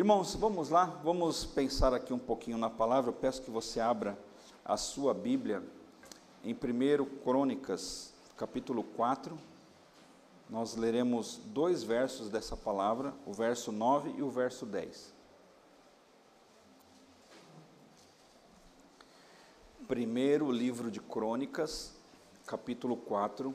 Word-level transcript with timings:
Irmãos, 0.00 0.34
vamos 0.34 0.70
lá, 0.70 0.86
vamos 1.04 1.44
pensar 1.44 1.92
aqui 1.92 2.10
um 2.10 2.18
pouquinho 2.18 2.56
na 2.56 2.70
palavra. 2.70 3.10
Eu 3.10 3.14
peço 3.14 3.42
que 3.42 3.50
você 3.50 3.80
abra 3.80 4.18
a 4.64 4.74
sua 4.78 5.12
Bíblia 5.12 5.62
em 6.42 6.54
1 6.54 7.04
Crônicas, 7.22 8.10
capítulo 8.34 8.82
4. 8.82 9.38
Nós 10.48 10.74
leremos 10.74 11.38
dois 11.44 11.82
versos 11.82 12.30
dessa 12.30 12.56
palavra, 12.56 13.12
o 13.26 13.34
verso 13.34 13.70
9 13.70 14.14
e 14.16 14.22
o 14.22 14.30
verso 14.30 14.64
10. 14.64 15.12
Primeiro 19.86 20.50
livro 20.50 20.90
de 20.90 20.98
Crônicas, 20.98 21.94
capítulo 22.46 22.96
4, 22.96 23.54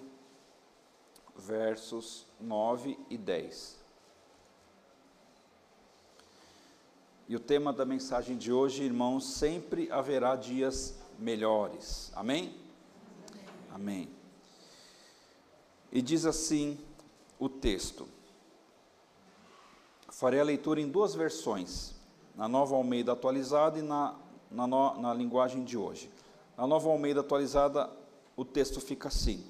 versos 1.36 2.27
9 2.39 3.00
e 3.09 3.18
10. 3.18 3.84
E 7.27 7.35
o 7.35 7.39
tema 7.39 7.73
da 7.73 7.85
mensagem 7.85 8.38
de 8.38 8.52
hoje, 8.52 8.84
irmãos, 8.84 9.25
sempre 9.25 9.91
haverá 9.91 10.35
dias 10.35 10.95
melhores. 11.17 12.11
Amém? 12.16 12.53
Amém. 13.73 14.07
E 15.91 16.03
diz 16.03 16.23
assim 16.23 16.77
o 17.39 17.49
texto. 17.49 18.07
Farei 20.09 20.39
a 20.39 20.43
leitura 20.43 20.80
em 20.80 20.88
duas 20.88 21.16
versões, 21.16 21.95
na 22.35 22.47
nova 22.47 22.75
Almeida 22.75 23.13
atualizada 23.13 23.80
e 23.80 23.81
na, 23.81 24.16
na, 24.52 24.67
no, 24.67 25.02
na 25.02 25.13
linguagem 25.13 25.63
de 25.63 25.75
hoje. 25.75 26.11
Na 26.55 26.67
nova 26.67 26.89
Almeida 26.89 27.21
atualizada, 27.21 27.89
o 28.38 28.45
texto 28.45 28.80
fica 28.80 29.07
assim: 29.07 29.44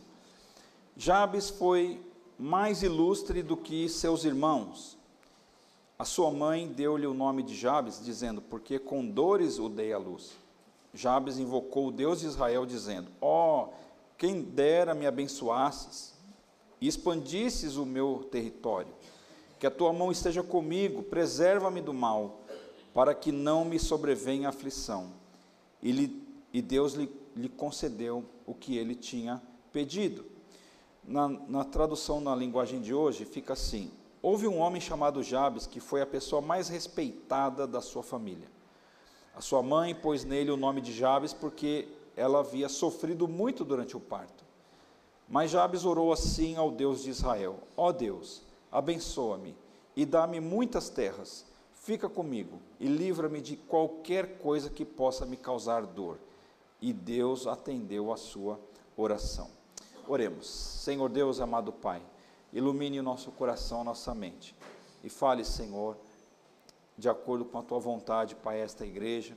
Jabes 0.95 1.49
foi 1.49 2.01
mais 2.39 2.83
ilustre 2.83 3.43
do 3.43 3.57
que 3.57 3.89
seus 3.89 4.23
irmãos 4.23 4.94
a 5.97 6.03
sua 6.03 6.29
mãe 6.29 6.67
deu-lhe 6.67 7.07
o 7.07 7.13
nome 7.13 7.41
de 7.41 7.55
Jabes, 7.55 8.03
dizendo: 8.03 8.41
Porque 8.41 8.77
com 8.77 9.05
dores 9.05 9.59
o 9.59 9.69
dei 9.69 9.93
à 9.93 9.97
luz. 9.97 10.31
Jabes 10.93 11.37
invocou 11.37 11.87
o 11.87 11.91
Deus 11.91 12.19
de 12.19 12.27
Israel, 12.27 12.65
dizendo: 12.65 13.09
Ó, 13.21 13.63
oh, 13.63 13.73
quem 14.17 14.41
dera 14.41 14.93
me 14.93 15.07
abençoasses 15.07 16.13
e 16.81 16.87
expandisses 16.87 17.77
o 17.77 17.85
meu 17.85 18.27
território. 18.29 18.93
Que 19.57 19.65
a 19.65 19.71
tua 19.71 19.93
mão 19.93 20.11
esteja 20.11 20.43
comigo, 20.43 21.01
preserva-me 21.03 21.81
do 21.81 21.93
mal, 21.93 22.41
para 22.93 23.15
que 23.15 23.31
não 23.31 23.63
me 23.63 23.79
sobrevenha 23.79 24.49
aflição. 24.49 25.11
E, 25.81 25.91
lhe, 25.91 26.27
e 26.53 26.61
Deus 26.61 26.93
lhe, 26.93 27.09
lhe, 27.35 27.47
concedeu 27.47 28.25
o 28.45 28.53
que 28.53 28.77
ele 28.77 28.95
tinha 28.95 29.41
pedido. 29.71 30.25
Na, 31.03 31.29
na 31.29 31.63
tradução 31.63 32.19
na 32.19 32.35
linguagem 32.35 32.81
de 32.81 32.93
hoje, 32.93 33.23
fica 33.23 33.53
assim: 33.53 33.91
Houve 34.25 34.47
um 34.47 34.57
homem 34.57 34.81
chamado 34.81 35.21
Jabes 35.21 35.67
que 35.67 35.79
foi 35.79 36.01
a 36.01 36.05
pessoa 36.05 36.41
mais 36.41 36.67
respeitada 36.67 37.67
da 37.67 37.79
sua 37.79 38.01
família. 38.01 38.47
A 39.35 39.39
sua 39.39 39.61
mãe 39.61 39.93
pôs 39.93 40.23
nele 40.23 40.49
o 40.49 40.57
nome 40.57 40.81
de 40.81 40.91
Jabes 40.91 41.31
porque 41.31 41.87
ela 42.17 42.39
havia 42.39 42.67
sofrido 42.67 43.27
muito 43.27 43.63
durante 43.63 43.95
o 43.95 43.99
parto. 43.99 44.43
Mas 45.29 45.51
Jabes 45.51 45.85
orou 45.85 46.11
assim 46.11 46.55
ao 46.55 46.71
Deus 46.71 47.03
de 47.03 47.11
Israel: 47.11 47.59
Ó 47.77 47.89
oh 47.89 47.93
Deus, 47.93 48.41
abençoa-me 48.71 49.55
e 49.95 50.07
dá-me 50.07 50.39
muitas 50.39 50.89
terras. 50.89 51.45
Fica 51.75 52.09
comigo 52.09 52.59
e 52.79 52.87
livra-me 52.87 53.39
de 53.39 53.55
qualquer 53.55 54.39
coisa 54.39 54.71
que 54.71 54.83
possa 54.83 55.23
me 55.23 55.37
causar 55.37 55.85
dor. 55.85 56.17
E 56.81 56.91
Deus 56.91 57.45
atendeu 57.45 58.11
a 58.11 58.17
sua 58.17 58.59
oração. 58.97 59.51
Oremos. 60.07 60.47
Senhor 60.47 61.09
Deus, 61.09 61.39
amado 61.39 61.71
Pai, 61.71 62.01
ilumine 62.55 63.01
o 63.01 63.03
nosso 63.03 63.31
coração, 63.33 63.81
a 63.81 63.83
nossa 63.83 64.15
mente. 64.15 64.55
E 65.03 65.09
fale, 65.09 65.43
Senhor, 65.43 65.97
de 66.97 67.09
acordo 67.09 67.43
com 67.43 67.59
a 67.59 67.61
tua 67.61 67.79
vontade, 67.79 68.33
Pai, 68.33 68.61
a 68.61 68.63
esta 68.63 68.85
igreja, 68.85 69.35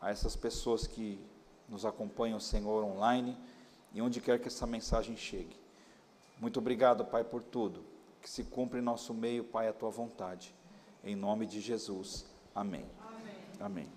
a 0.00 0.10
essas 0.10 0.36
pessoas 0.36 0.86
que 0.86 1.18
nos 1.68 1.84
acompanham, 1.84 2.38
Senhor, 2.38 2.84
online 2.84 3.36
e 3.92 4.00
onde 4.00 4.20
quer 4.20 4.38
que 4.38 4.46
essa 4.46 4.64
mensagem 4.64 5.16
chegue. 5.16 5.56
Muito 6.38 6.60
obrigado, 6.60 7.04
Pai, 7.04 7.24
por 7.24 7.42
tudo. 7.42 7.84
Que 8.20 8.30
se 8.30 8.44
cumpra 8.44 8.78
em 8.78 8.82
nosso 8.82 9.12
meio, 9.12 9.42
Pai, 9.42 9.66
a 9.66 9.72
tua 9.72 9.90
vontade. 9.90 10.54
Em 11.02 11.16
nome 11.16 11.46
de 11.46 11.60
Jesus. 11.60 12.24
Amém. 12.54 12.86
Amém. 13.00 13.34
Amém. 13.58 13.88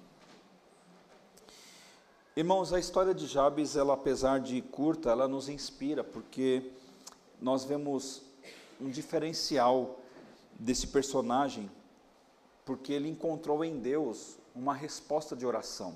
Irmãos, 2.36 2.74
a 2.74 2.80
história 2.80 3.14
de 3.14 3.28
Jabes, 3.28 3.76
ela 3.76 3.94
apesar 3.94 4.40
de 4.40 4.60
curta, 4.60 5.12
ela 5.12 5.28
nos 5.28 5.48
inspira, 5.48 6.04
porque 6.04 6.72
nós 7.40 7.64
vemos 7.64 8.26
um 8.80 8.90
diferencial 8.90 10.00
desse 10.60 10.88
personagem, 10.88 11.70
porque 12.66 12.94
ele 12.94 13.10
encontrou 13.10 13.64
em 13.64 13.80
Deus 13.80 14.38
uma 14.56 14.74
resposta 14.74 15.36
de 15.36 15.46
oração. 15.46 15.96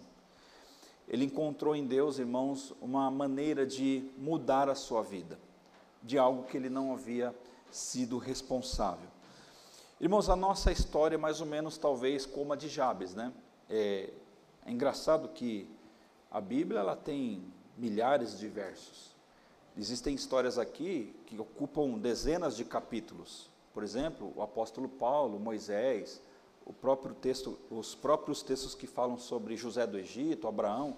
Ele 1.07 1.25
encontrou 1.25 1.75
em 1.75 1.87
Deus, 1.87 2.19
irmãos, 2.19 2.73
uma 2.79 3.09
maneira 3.09 3.65
de 3.65 4.09
mudar 4.17 4.69
a 4.69 4.75
sua 4.75 5.01
vida, 5.01 5.39
de 6.03 6.17
algo 6.17 6.43
que 6.43 6.55
ele 6.55 6.69
não 6.69 6.93
havia 6.93 7.35
sido 7.71 8.17
responsável. 8.17 9.07
Irmãos, 9.99 10.29
a 10.29 10.35
nossa 10.35 10.71
história 10.71 11.15
é 11.15 11.17
mais 11.17 11.41
ou 11.41 11.47
menos 11.47 11.77
talvez 11.77 12.25
como 12.25 12.53
a 12.53 12.55
de 12.55 12.69
Jabes, 12.69 13.13
né? 13.13 13.33
É, 13.69 14.09
é 14.65 14.71
engraçado 14.71 15.29
que 15.29 15.67
a 16.31 16.39
Bíblia 16.39 16.79
ela 16.79 16.95
tem 16.95 17.43
milhares 17.77 18.37
de 18.37 18.47
versos. 18.47 19.15
Existem 19.75 20.13
histórias 20.13 20.57
aqui 20.57 21.15
que 21.29 21.39
ocupam 21.39 21.91
dezenas 21.99 22.57
de 22.57 22.65
capítulos. 22.65 23.51
Por 23.71 23.83
exemplo, 23.83 24.33
o 24.35 24.41
apóstolo 24.41 24.89
Paulo, 24.89 25.39
Moisés, 25.39 26.21
o 26.65 26.73
próprio 26.73 27.13
texto, 27.13 27.57
os 27.69 27.93
próprios 27.93 28.41
textos 28.41 28.73
que 28.73 28.87
falam 28.87 29.17
sobre 29.17 29.55
José 29.55 29.85
do 29.85 29.97
Egito, 29.97 30.47
Abraão, 30.47 30.97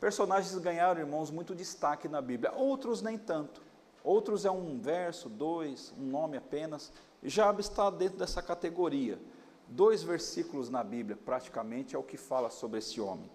personagens 0.00 0.56
ganharam, 0.58 1.00
irmãos, 1.00 1.30
muito 1.30 1.54
destaque 1.54 2.08
na 2.08 2.20
Bíblia. 2.20 2.52
Outros 2.52 3.00
nem 3.00 3.16
tanto. 3.16 3.62
Outros 4.02 4.44
é 4.44 4.50
um 4.50 4.80
verso, 4.80 5.28
dois, 5.28 5.94
um 5.96 6.02
nome 6.02 6.36
apenas. 6.36 6.92
Jabes 7.22 7.66
está 7.66 7.90
dentro 7.90 8.18
dessa 8.18 8.42
categoria. 8.42 9.20
Dois 9.68 10.02
versículos 10.02 10.68
na 10.68 10.82
Bíblia, 10.82 11.16
praticamente, 11.16 11.94
é 11.94 11.98
o 11.98 12.02
que 12.02 12.16
fala 12.16 12.50
sobre 12.50 12.80
esse 12.80 13.00
homem. 13.00 13.30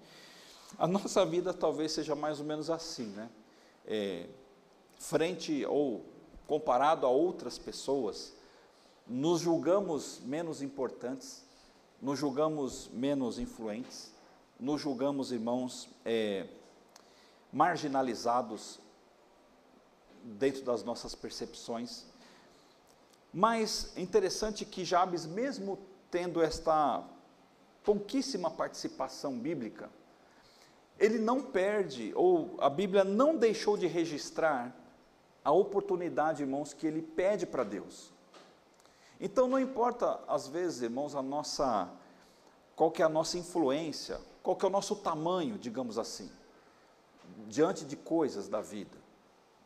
A 0.78 0.85
nossa 0.85 1.25
vida 1.25 1.53
talvez 1.53 1.94
seja 1.94 2.13
mais 2.13 2.41
ou 2.41 2.46
menos 2.46 2.69
assim, 2.69 3.06
né? 3.06 3.29
É, 3.85 4.28
frente 4.97 5.66
ou 5.66 6.03
comparado 6.47 7.06
a 7.06 7.09
outras 7.09 7.57
pessoas, 7.57 8.33
nos 9.07 9.41
julgamos 9.41 10.19
menos 10.23 10.61
importantes, 10.61 11.44
nos 12.01 12.19
julgamos 12.19 12.89
menos 12.94 13.39
influentes, 13.39 14.11
nos 14.59 14.81
julgamos, 14.81 15.31
irmãos, 15.31 15.88
é, 16.03 16.47
marginalizados 17.51 18.79
dentro 20.23 20.63
das 20.63 20.84
nossas 20.84 21.13
percepções. 21.13 22.05
Mas 23.34 23.91
é 23.95 24.01
interessante 24.01 24.66
que 24.66 24.85
Jabes, 24.85 25.25
mesmo 25.25 25.78
tendo 26.09 26.41
esta 26.41 27.03
pouquíssima 27.84 28.50
participação 28.50 29.38
bíblica, 29.38 29.89
ele 30.97 31.19
não 31.19 31.41
perde, 31.41 32.13
ou 32.16 32.55
a 32.59 32.69
Bíblia 32.69 33.03
não 33.03 33.35
deixou 33.35 33.78
de 33.78 33.85
registrar 33.85 34.73
a 35.45 35.51
oportunidade, 35.51 36.41
irmãos, 36.41 36.73
que 36.73 36.88
ele 36.88 37.03
pede 37.03 37.45
para 37.45 37.63
Deus. 37.63 38.11
Então 39.22 39.47
não 39.47 39.59
importa, 39.59 40.19
às 40.28 40.47
vezes, 40.47 40.81
irmãos, 40.81 41.16
a 41.16 41.22
nossa 41.22 41.89
qual 42.75 42.91
que 42.91 43.01
é 43.01 43.06
a 43.06 43.09
nossa 43.09 43.38
influência, 43.38 44.19
qual 44.44 44.55
que 44.55 44.66
é 44.66 44.67
o 44.67 44.72
nosso 44.72 44.97
tamanho, 44.97 45.57
digamos 45.57 45.97
assim, 45.97 46.29
diante 47.47 47.85
de 47.85 47.95
coisas 47.95 48.50
da 48.50 48.59
vida. 48.59 48.97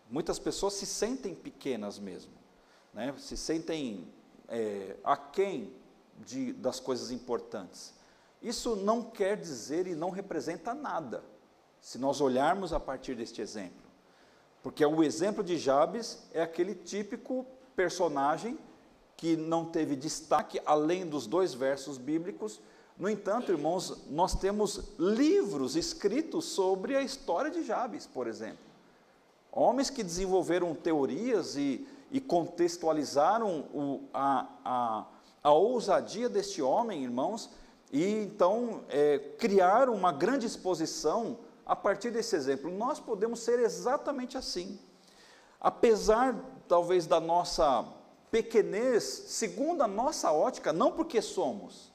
Muitas 0.09 0.37
pessoas 0.37 0.73
se 0.73 0.85
sentem 0.85 1.33
pequenas 1.33 1.97
mesmo, 1.97 2.31
né? 2.93 3.15
se 3.17 3.35
sentem 3.35 4.07
é, 4.47 4.95
aquém 5.03 5.73
de, 6.19 6.53
das 6.53 6.79
coisas 6.79 7.09
importantes. 7.09 7.93
Isso 8.41 8.75
não 8.75 9.03
quer 9.03 9.37
dizer 9.37 9.87
e 9.87 9.95
não 9.95 10.09
representa 10.11 10.73
nada, 10.73 11.23
se 11.81 11.97
nós 11.97 12.21
olharmos 12.21 12.73
a 12.73 12.79
partir 12.79 13.15
deste 13.15 13.41
exemplo. 13.41 13.88
Porque 14.61 14.85
o 14.85 15.03
exemplo 15.03 15.43
de 15.43 15.57
Jabes 15.57 16.19
é 16.33 16.41
aquele 16.41 16.75
típico 16.75 17.45
personagem 17.75 18.57
que 19.15 19.35
não 19.35 19.65
teve 19.65 19.95
destaque 19.95 20.61
além 20.65 21.05
dos 21.05 21.27
dois 21.27 21.53
versos 21.53 21.97
bíblicos. 21.97 22.59
No 22.97 23.09
entanto, 23.09 23.51
irmãos, 23.51 24.05
nós 24.09 24.35
temos 24.35 24.93
livros 24.97 25.75
escritos 25.75 26.45
sobre 26.45 26.95
a 26.95 27.01
história 27.01 27.49
de 27.49 27.63
Jabes, 27.63 28.05
por 28.05 28.27
exemplo. 28.27 28.59
Homens 29.51 29.89
que 29.89 30.03
desenvolveram 30.03 30.75
teorias 30.75 31.55
e, 31.55 31.87
e 32.11 32.19
contextualizaram 32.19 33.65
o, 33.73 34.01
a, 34.13 34.47
a, 34.63 35.05
a 35.43 35.51
ousadia 35.53 36.29
deste 36.29 36.61
homem, 36.61 37.03
irmãos, 37.03 37.49
e 37.91 38.05
então 38.05 38.81
é, 38.89 39.17
criaram 39.37 39.93
uma 39.93 40.11
grande 40.11 40.45
exposição 40.45 41.37
a 41.69 41.75
partir 41.75 42.09
desse 42.09 42.35
exemplo, 42.35 42.71
nós 42.71 42.99
podemos 42.99 43.41
ser 43.41 43.59
exatamente 43.59 44.35
assim. 44.35 44.79
Apesar, 45.61 46.35
talvez, 46.67 47.05
da 47.05 47.19
nossa 47.19 47.85
pequenez, 48.31 49.03
segundo 49.03 49.83
a 49.83 49.87
nossa 49.87 50.31
ótica, 50.31 50.73
não 50.73 50.91
porque 50.91 51.21
somos, 51.21 51.91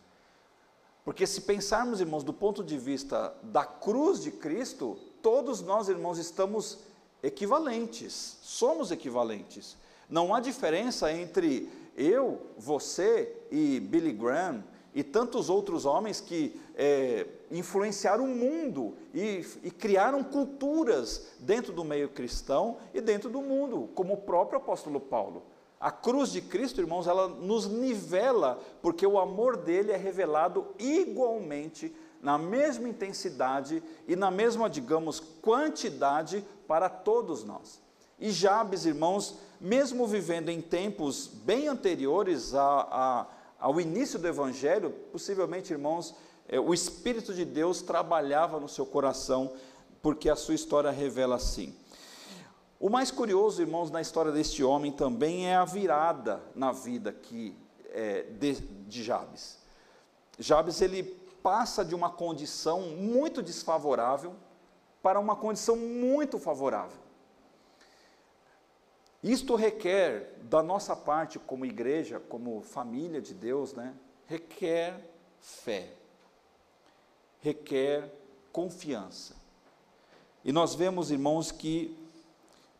Porque 1.04 1.26
se 1.26 1.42
pensarmos, 1.42 2.00
irmãos, 2.00 2.24
do 2.24 2.32
ponto 2.32 2.64
de 2.64 2.78
vista 2.78 3.34
da 3.42 3.64
cruz 3.64 4.22
de 4.22 4.30
Cristo, 4.30 4.96
todos 5.20 5.60
nós, 5.60 5.88
irmãos, 5.88 6.16
estamos 6.16 6.78
equivalentes, 7.22 8.38
somos 8.42 8.90
equivalentes. 8.90 9.76
Não 10.08 10.34
há 10.34 10.40
diferença 10.40 11.12
entre 11.12 11.68
eu, 11.96 12.40
você 12.56 13.36
e 13.50 13.80
Billy 13.80 14.12
Graham 14.12 14.64
e 14.94 15.02
tantos 15.02 15.50
outros 15.50 15.84
homens 15.84 16.20
que 16.20 16.58
é, 16.74 17.26
influenciaram 17.58 18.24
o 18.24 18.36
mundo 18.36 18.94
e, 19.12 19.44
e 19.62 19.70
criaram 19.70 20.22
culturas 20.22 21.28
dentro 21.38 21.72
do 21.72 21.84
meio 21.84 22.08
cristão 22.08 22.78
e 22.92 23.00
dentro 23.00 23.30
do 23.30 23.40
mundo, 23.40 23.88
como 23.94 24.14
o 24.14 24.18
próprio 24.22 24.58
apóstolo 24.58 25.00
Paulo. 25.00 25.42
A 25.78 25.90
cruz 25.90 26.32
de 26.32 26.40
Cristo, 26.40 26.80
irmãos, 26.80 27.06
ela 27.06 27.28
nos 27.28 27.66
nivela, 27.66 28.58
porque 28.80 29.06
o 29.06 29.18
amor 29.18 29.56
dele 29.56 29.92
é 29.92 29.96
revelado 29.96 30.68
igualmente, 30.78 31.94
na 32.22 32.38
mesma 32.38 32.88
intensidade 32.88 33.82
e 34.08 34.16
na 34.16 34.30
mesma, 34.30 34.70
digamos, 34.70 35.20
quantidade 35.20 36.42
para 36.66 36.88
todos 36.88 37.44
nós. 37.44 37.82
E 38.18 38.30
Jabes, 38.30 38.86
irmãos, 38.86 39.36
mesmo 39.60 40.06
vivendo 40.06 40.48
em 40.48 40.62
tempos 40.62 41.26
bem 41.26 41.68
anteriores 41.68 42.54
a, 42.54 42.88
a, 42.90 43.26
ao 43.58 43.78
início 43.78 44.18
do 44.18 44.26
Evangelho, 44.26 44.90
possivelmente, 45.12 45.72
irmãos, 45.72 46.14
o 46.58 46.74
Espírito 46.74 47.32
de 47.32 47.44
Deus 47.44 47.82
trabalhava 47.82 48.60
no 48.60 48.68
seu 48.68 48.84
coração, 48.84 49.52
porque 50.02 50.28
a 50.28 50.36
sua 50.36 50.54
história 50.54 50.90
revela 50.90 51.36
assim. 51.36 51.74
O 52.78 52.90
mais 52.90 53.10
curioso, 53.10 53.62
irmãos, 53.62 53.90
na 53.90 54.00
história 54.00 54.30
deste 54.30 54.62
homem 54.62 54.92
também 54.92 55.48
é 55.48 55.54
a 55.54 55.64
virada 55.64 56.42
na 56.54 56.70
vida 56.70 57.12
que, 57.12 57.56
é, 57.90 58.22
de, 58.22 58.54
de 58.54 59.02
Jabes. 59.02 59.58
Jabes 60.38 60.82
ele 60.82 61.02
passa 61.42 61.84
de 61.84 61.94
uma 61.94 62.10
condição 62.10 62.82
muito 62.82 63.42
desfavorável 63.42 64.34
para 65.02 65.18
uma 65.20 65.36
condição 65.36 65.76
muito 65.76 66.38
favorável. 66.38 66.98
Isto 69.22 69.54
requer 69.54 70.38
da 70.42 70.62
nossa 70.62 70.94
parte 70.94 71.38
como 71.38 71.64
igreja, 71.64 72.20
como 72.20 72.60
família 72.60 73.22
de 73.22 73.32
Deus, 73.32 73.72
né? 73.72 73.94
Requer 74.26 75.00
fé. 75.40 75.92
Requer 77.44 78.10
confiança. 78.50 79.36
E 80.42 80.50
nós 80.50 80.74
vemos, 80.74 81.10
irmãos, 81.10 81.52
que 81.52 81.94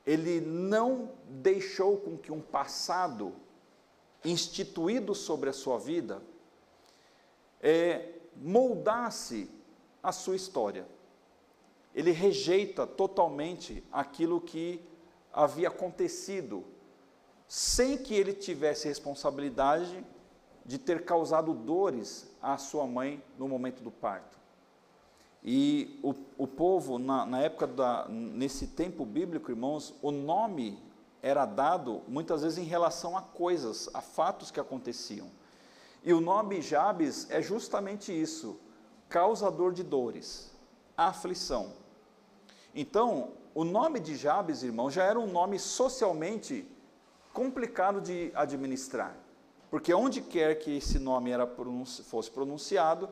ele 0.07 0.41
não 0.41 1.11
deixou 1.29 1.99
com 1.99 2.17
que 2.17 2.33
um 2.33 2.41
passado 2.41 3.35
instituído 4.25 5.15
sobre 5.15 5.51
a 5.51 5.53
sua 5.53 5.79
vida 5.79 6.23
é, 7.61 8.09
moldasse 8.35 9.51
a 10.03 10.13
sua 10.13 10.35
história. 10.35 10.87
Ele 11.95 12.11
rejeita 12.11 12.87
totalmente 12.87 13.85
aquilo 13.93 14.41
que 14.41 14.81
havia 15.31 15.69
acontecido, 15.69 16.65
sem 17.47 17.99
que 17.99 18.15
ele 18.15 18.33
tivesse 18.33 18.89
responsabilidade 18.89 20.03
de 20.65 20.79
ter 20.79 21.05
causado 21.05 21.53
dores 21.53 22.27
à 22.41 22.57
sua 22.57 22.87
mãe 22.87 23.23
no 23.39 23.47
momento 23.47 23.83
do 23.83 23.91
parto. 23.91 24.44
E 25.45 26.01
o, 26.03 26.15
o 26.39 26.47
povo, 26.47 26.99
na, 26.99 27.27
na 27.27 27.41
época, 27.41 27.67
da, 27.67 28.07
nesse 28.09 28.69
tempo 28.69 29.05
bíblico, 29.05 29.51
irmãos, 29.51 29.95
o 30.01 30.11
nome 30.11 30.83
era 31.21 31.45
dado 31.45 32.03
muitas 32.09 32.43
vezes 32.43 32.59
em 32.59 32.65
relação 32.65 33.17
a 33.17 33.21
coisas, 33.21 33.91
a 33.93 34.01
fatos 34.01 34.51
que 34.51 34.59
aconteciam. 34.59 35.31
E 36.03 36.13
o 36.13 36.21
nome 36.21 36.63
Jabes 36.63 37.31
é 37.31 37.43
justamente 37.43 38.11
isso, 38.13 38.59
causador 39.09 39.73
de 39.73 39.83
dores, 39.83 40.51
aflição. 40.97 41.73
Então, 42.75 43.33
o 43.55 43.65
nome 43.65 44.01
de 44.01 44.17
Jabes, 44.17 44.63
irmãos, 44.63 44.93
já 44.93 45.05
era 45.05 45.19
um 45.19 45.31
nome 45.31 45.59
socialmente 45.59 46.67
complicado 47.33 48.01
de 48.01 48.33
administrar. 48.35 49.17
Porque 49.71 49.93
onde 49.93 50.21
quer 50.21 50.55
que 50.57 50.77
esse 50.77 50.99
nome 50.99 51.31
era 51.31 51.47
fosse 52.05 52.31
pronunciado, 52.31 53.09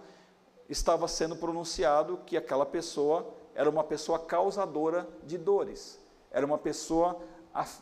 estava 0.73 1.07
sendo 1.07 1.37
pronunciado 1.37 2.19
que 2.27 2.37
aquela 2.37 2.67
pessoa 2.67 3.33
era 3.55 3.69
uma 3.69 3.85
pessoa 3.85 4.19
causadora 4.19 5.07
de 5.25 5.37
dores, 5.37 6.01
era 6.31 6.45
uma 6.45 6.59
pessoa 6.59 7.21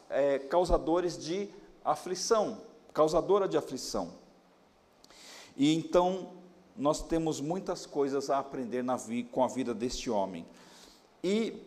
é, 0.08 0.38
causadores 0.40 1.16
de 1.16 1.48
aflição, 1.84 2.62
causadora 2.92 3.46
de 3.46 3.56
aflição. 3.56 4.12
E 5.56 5.75
então 5.75 6.32
nós 6.76 7.02
temos 7.02 7.40
muitas 7.40 7.87
coisas 7.87 8.28
a 8.31 8.38
aprender 8.38 8.82
na 8.82 8.98
com 9.31 9.44
a 9.44 9.48
vida 9.48 9.72
deste 9.72 10.10
homem. 10.10 10.44
E 11.22 11.62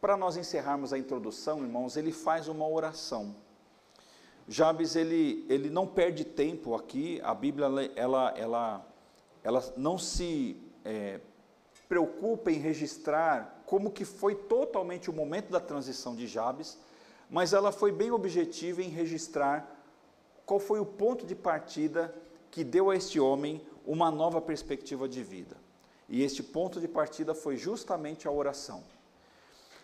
para 0.00 0.16
nós 0.16 0.36
encerrarmos 0.36 0.92
a 0.92 0.98
introdução, 0.98 1.62
irmãos, 1.62 1.96
ele 1.96 2.12
faz 2.12 2.48
uma 2.48 2.66
oração. 2.66 3.34
Jabes 4.46 4.96
ele, 4.96 5.44
ele 5.48 5.68
não 5.68 5.86
perde 5.86 6.24
tempo 6.24 6.74
aqui. 6.74 7.20
A 7.22 7.34
Bíblia 7.34 7.66
ela, 7.96 8.30
ela 8.38 8.87
ela 9.48 9.64
não 9.78 9.96
se 9.96 10.60
é, 10.84 11.20
preocupa 11.88 12.50
em 12.52 12.58
registrar 12.58 13.62
como 13.64 13.90
que 13.90 14.04
foi 14.04 14.34
totalmente 14.34 15.08
o 15.08 15.12
momento 15.12 15.50
da 15.50 15.58
transição 15.58 16.14
de 16.14 16.26
Jabes, 16.26 16.76
mas 17.30 17.54
ela 17.54 17.72
foi 17.72 17.90
bem 17.90 18.10
objetiva 18.10 18.82
em 18.82 18.90
registrar 18.90 19.66
qual 20.44 20.60
foi 20.60 20.80
o 20.80 20.84
ponto 20.84 21.24
de 21.24 21.34
partida 21.34 22.14
que 22.50 22.62
deu 22.62 22.90
a 22.90 22.96
este 22.96 23.18
homem 23.18 23.66
uma 23.86 24.10
nova 24.10 24.38
perspectiva 24.38 25.08
de 25.08 25.22
vida. 25.22 25.56
E 26.10 26.22
este 26.22 26.42
ponto 26.42 26.78
de 26.78 26.86
partida 26.86 27.34
foi 27.34 27.56
justamente 27.56 28.28
a 28.28 28.30
oração. 28.30 28.84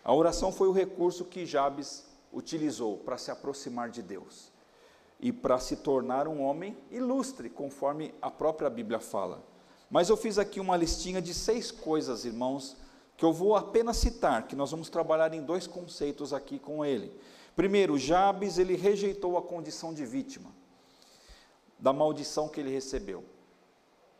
A 0.03 0.13
oração 0.13 0.51
foi 0.51 0.67
o 0.67 0.71
recurso 0.71 1.25
que 1.25 1.43
Jabes 1.43 2.05
utilizou 2.31 2.97
para 2.99 3.17
se 3.17 3.31
aproximar 3.31 3.89
de 3.89 4.03
Deus 4.03 4.51
e 5.19 5.31
para 5.31 5.57
se 5.57 5.77
tornar 5.77 6.27
um 6.27 6.43
homem 6.43 6.77
ilustre, 6.91 7.49
conforme 7.49 8.13
a 8.21 8.29
própria 8.29 8.69
Bíblia 8.69 8.99
fala. 8.99 9.54
Mas 9.95 10.09
eu 10.09 10.17
fiz 10.17 10.37
aqui 10.37 10.59
uma 10.59 10.75
listinha 10.75 11.21
de 11.21 11.33
seis 11.33 11.71
coisas, 11.71 12.25
irmãos, 12.25 12.75
que 13.15 13.23
eu 13.23 13.31
vou 13.31 13.55
apenas 13.55 13.95
citar, 13.95 14.45
que 14.45 14.53
nós 14.53 14.69
vamos 14.69 14.89
trabalhar 14.89 15.33
em 15.33 15.41
dois 15.41 15.67
conceitos 15.67 16.33
aqui 16.33 16.59
com 16.59 16.83
ele. 16.83 17.17
Primeiro, 17.55 17.97
Jabes, 17.97 18.57
ele 18.57 18.75
rejeitou 18.75 19.37
a 19.37 19.41
condição 19.41 19.93
de 19.93 20.05
vítima 20.05 20.53
da 21.79 21.93
maldição 21.93 22.49
que 22.49 22.59
ele 22.59 22.69
recebeu. 22.69 23.23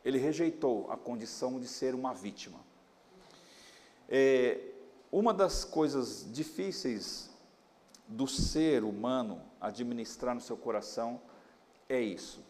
Ele 0.05 0.17
rejeitou 0.17 0.89
a 0.89 0.95
condição 0.95 1.59
de 1.59 1.67
ser 1.67 1.93
uma 1.93 2.13
vítima. 2.13 2.61
É, 4.07 4.61
uma 5.11 5.33
das 5.33 5.65
coisas 5.65 6.25
difíceis 6.31 7.29
do 8.07 8.27
ser 8.27 8.85
humano 8.85 9.41
administrar 9.59 10.33
no 10.33 10.39
seu 10.39 10.55
coração 10.55 11.19
é 11.89 11.99
isso. 11.99 12.41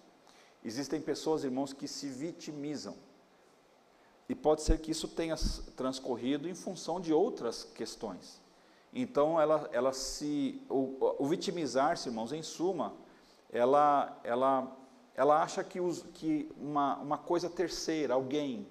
Existem 0.63 1.01
pessoas, 1.01 1.43
irmãos, 1.43 1.73
que 1.73 1.87
se 1.87 2.07
vitimizam. 2.07 2.95
E 4.27 4.33
pode 4.33 4.63
ser 4.63 4.79
que 4.79 4.91
isso 4.91 5.07
tenha 5.07 5.35
transcorrido 5.75 6.49
em 6.49 6.55
função 6.55 6.99
de 6.99 7.13
outras 7.13 7.63
questões. 7.63 8.41
Então, 8.93 9.39
ela, 9.39 9.69
ela 9.71 9.93
se. 9.93 10.61
O, 10.69 11.15
o 11.19 11.25
vitimizar-se, 11.25 12.09
irmãos, 12.09 12.31
em 12.31 12.41
suma, 12.41 12.93
ela, 13.51 14.19
ela, 14.23 14.75
ela 15.15 15.43
acha 15.43 15.63
que, 15.63 15.79
os, 15.79 16.03
que 16.13 16.49
uma, 16.57 16.97
uma 16.97 17.17
coisa 17.17 17.49
terceira, 17.49 18.13
alguém, 18.13 18.67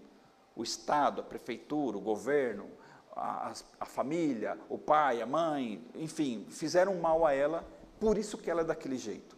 o 0.56 0.62
Estado, 0.62 1.20
a 1.20 1.25
prefeitura, 1.25 1.96
o 1.96 2.00
governo, 2.00 2.66
a, 3.14 3.52
a 3.78 3.87
família, 3.87 4.58
o 4.68 4.78
pai, 4.78 5.23
a 5.23 5.26
mãe, 5.26 5.84
enfim, 5.94 6.46
fizeram 6.50 6.96
mal 6.96 7.25
a 7.25 7.32
ela, 7.32 7.64
por 8.00 8.18
isso 8.18 8.38
que 8.38 8.50
ela 8.50 8.62
é 8.62 8.64
daquele 8.64 8.96
jeito. 8.96 9.37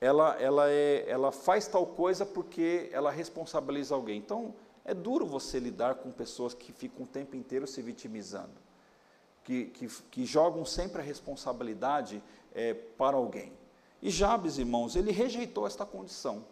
Ela, 0.00 0.36
ela, 0.40 0.70
é, 0.70 1.04
ela 1.08 1.32
faz 1.32 1.66
tal 1.66 1.86
coisa 1.86 2.26
porque 2.26 2.90
ela 2.92 3.10
responsabiliza 3.10 3.94
alguém. 3.94 4.18
Então, 4.18 4.54
é 4.84 4.92
duro 4.92 5.26
você 5.26 5.58
lidar 5.58 5.96
com 5.96 6.10
pessoas 6.10 6.52
que 6.52 6.72
ficam 6.72 7.04
o 7.04 7.08
tempo 7.08 7.34
inteiro 7.36 7.66
se 7.66 7.80
vitimizando, 7.80 8.52
que, 9.42 9.66
que, 9.66 9.86
que 10.10 10.26
jogam 10.26 10.64
sempre 10.64 11.00
a 11.00 11.04
responsabilidade 11.04 12.22
é, 12.54 12.74
para 12.74 13.16
alguém. 13.16 13.52
E 14.02 14.10
Jabes, 14.10 14.58
irmãos, 14.58 14.96
ele 14.96 15.10
rejeitou 15.10 15.66
esta 15.66 15.86
condição. 15.86 16.44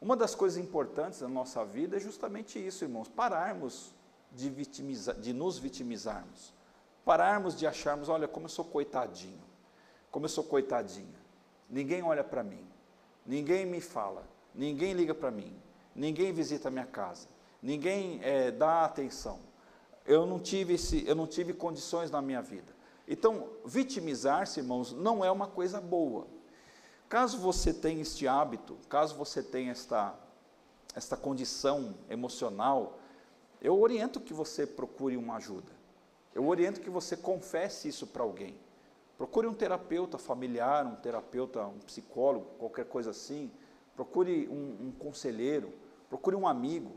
Uma 0.00 0.16
das 0.16 0.34
coisas 0.34 0.62
importantes 0.62 1.20
da 1.20 1.28
nossa 1.28 1.64
vida 1.64 1.96
é 1.96 2.00
justamente 2.00 2.64
isso, 2.64 2.84
irmãos, 2.84 3.08
pararmos 3.08 3.92
de, 4.30 4.48
vitimizar, 4.48 5.16
de 5.16 5.32
nos 5.32 5.58
vitimizarmos, 5.58 6.52
pararmos 7.04 7.56
de 7.56 7.66
acharmos, 7.66 8.08
olha, 8.08 8.26
como 8.26 8.46
eu 8.46 8.50
sou 8.50 8.64
coitadinho, 8.64 9.42
como 10.10 10.24
eu 10.26 10.28
sou 10.28 10.44
coitadinha, 10.44 11.20
ninguém 11.68 12.02
olha 12.02 12.24
para 12.24 12.42
mim, 12.42 12.64
ninguém 13.26 13.66
me 13.66 13.80
fala, 13.80 14.24
ninguém 14.54 14.92
liga 14.92 15.14
para 15.14 15.30
mim, 15.30 15.54
ninguém 15.94 16.32
visita 16.32 16.68
a 16.68 16.70
minha 16.70 16.86
casa, 16.86 17.28
ninguém 17.62 18.20
é, 18.22 18.50
dá 18.50 18.84
atenção. 18.84 19.38
Eu 20.04 20.26
não, 20.26 20.38
tive 20.38 20.74
esse, 20.74 21.06
eu 21.06 21.14
não 21.14 21.26
tive 21.26 21.52
condições 21.52 22.10
na 22.10 22.20
minha 22.20 22.42
vida. 22.42 22.72
Então, 23.06 23.48
vitimizar-se, 23.64 24.60
irmãos, 24.60 24.92
não 24.92 25.24
é 25.24 25.30
uma 25.30 25.46
coisa 25.46 25.80
boa. 25.80 26.26
Caso 27.08 27.38
você 27.38 27.72
tenha 27.72 28.00
este 28.00 28.26
hábito, 28.26 28.76
caso 28.88 29.14
você 29.14 29.42
tenha 29.42 29.70
esta, 29.70 30.14
esta 30.94 31.16
condição 31.16 31.94
emocional, 32.08 32.98
eu 33.60 33.78
oriento 33.78 34.20
que 34.20 34.32
você 34.32 34.66
procure 34.66 35.16
uma 35.16 35.36
ajuda. 35.36 35.70
Eu 36.34 36.48
oriento 36.48 36.80
que 36.80 36.90
você 36.90 37.16
confesse 37.16 37.88
isso 37.88 38.06
para 38.06 38.22
alguém. 38.22 38.56
Procure 39.18 39.46
um 39.46 39.54
terapeuta 39.54 40.18
familiar, 40.18 40.86
um 40.86 40.96
terapeuta, 40.96 41.64
um 41.66 41.78
psicólogo, 41.80 42.46
qualquer 42.58 42.86
coisa 42.86 43.10
assim. 43.10 43.50
Procure 43.94 44.48
um, 44.48 44.88
um 44.88 44.92
conselheiro, 44.98 45.72
procure 46.12 46.36
um 46.36 46.46
amigo 46.46 46.92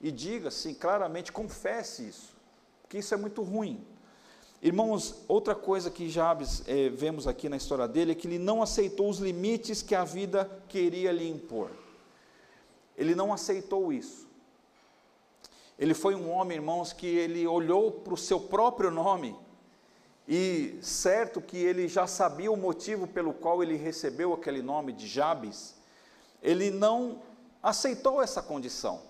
e 0.00 0.12
diga 0.12 0.46
assim 0.46 0.72
claramente, 0.72 1.32
confesse 1.32 2.06
isso, 2.06 2.36
porque 2.80 2.98
isso 2.98 3.12
é 3.12 3.16
muito 3.16 3.42
ruim. 3.42 3.84
Irmãos, 4.62 5.24
outra 5.26 5.52
coisa 5.52 5.90
que 5.90 6.08
Jabes 6.08 6.62
é, 6.68 6.88
vemos 6.88 7.26
aqui 7.26 7.48
na 7.48 7.56
história 7.56 7.88
dele 7.88 8.12
é 8.12 8.14
que 8.14 8.28
ele 8.28 8.38
não 8.38 8.62
aceitou 8.62 9.10
os 9.10 9.18
limites 9.18 9.82
que 9.82 9.96
a 9.96 10.04
vida 10.04 10.48
queria 10.68 11.10
lhe 11.10 11.28
impor. 11.28 11.72
Ele 12.96 13.16
não 13.16 13.32
aceitou 13.32 13.92
isso. 13.92 14.28
Ele 15.76 15.92
foi 15.92 16.14
um 16.14 16.30
homem, 16.30 16.58
irmãos, 16.58 16.92
que 16.92 17.08
ele 17.08 17.44
olhou 17.48 17.90
para 17.90 18.14
o 18.14 18.16
seu 18.16 18.38
próprio 18.38 18.92
nome 18.92 19.34
e 20.28 20.78
certo 20.80 21.40
que 21.40 21.56
ele 21.56 21.88
já 21.88 22.06
sabia 22.06 22.52
o 22.52 22.56
motivo 22.56 23.08
pelo 23.08 23.34
qual 23.34 23.60
ele 23.60 23.74
recebeu 23.74 24.32
aquele 24.32 24.62
nome 24.62 24.92
de 24.92 25.08
Jabes, 25.08 25.74
ele 26.40 26.70
não 26.70 27.20
aceitou 27.62 28.22
essa 28.22 28.42
condição. 28.42 29.00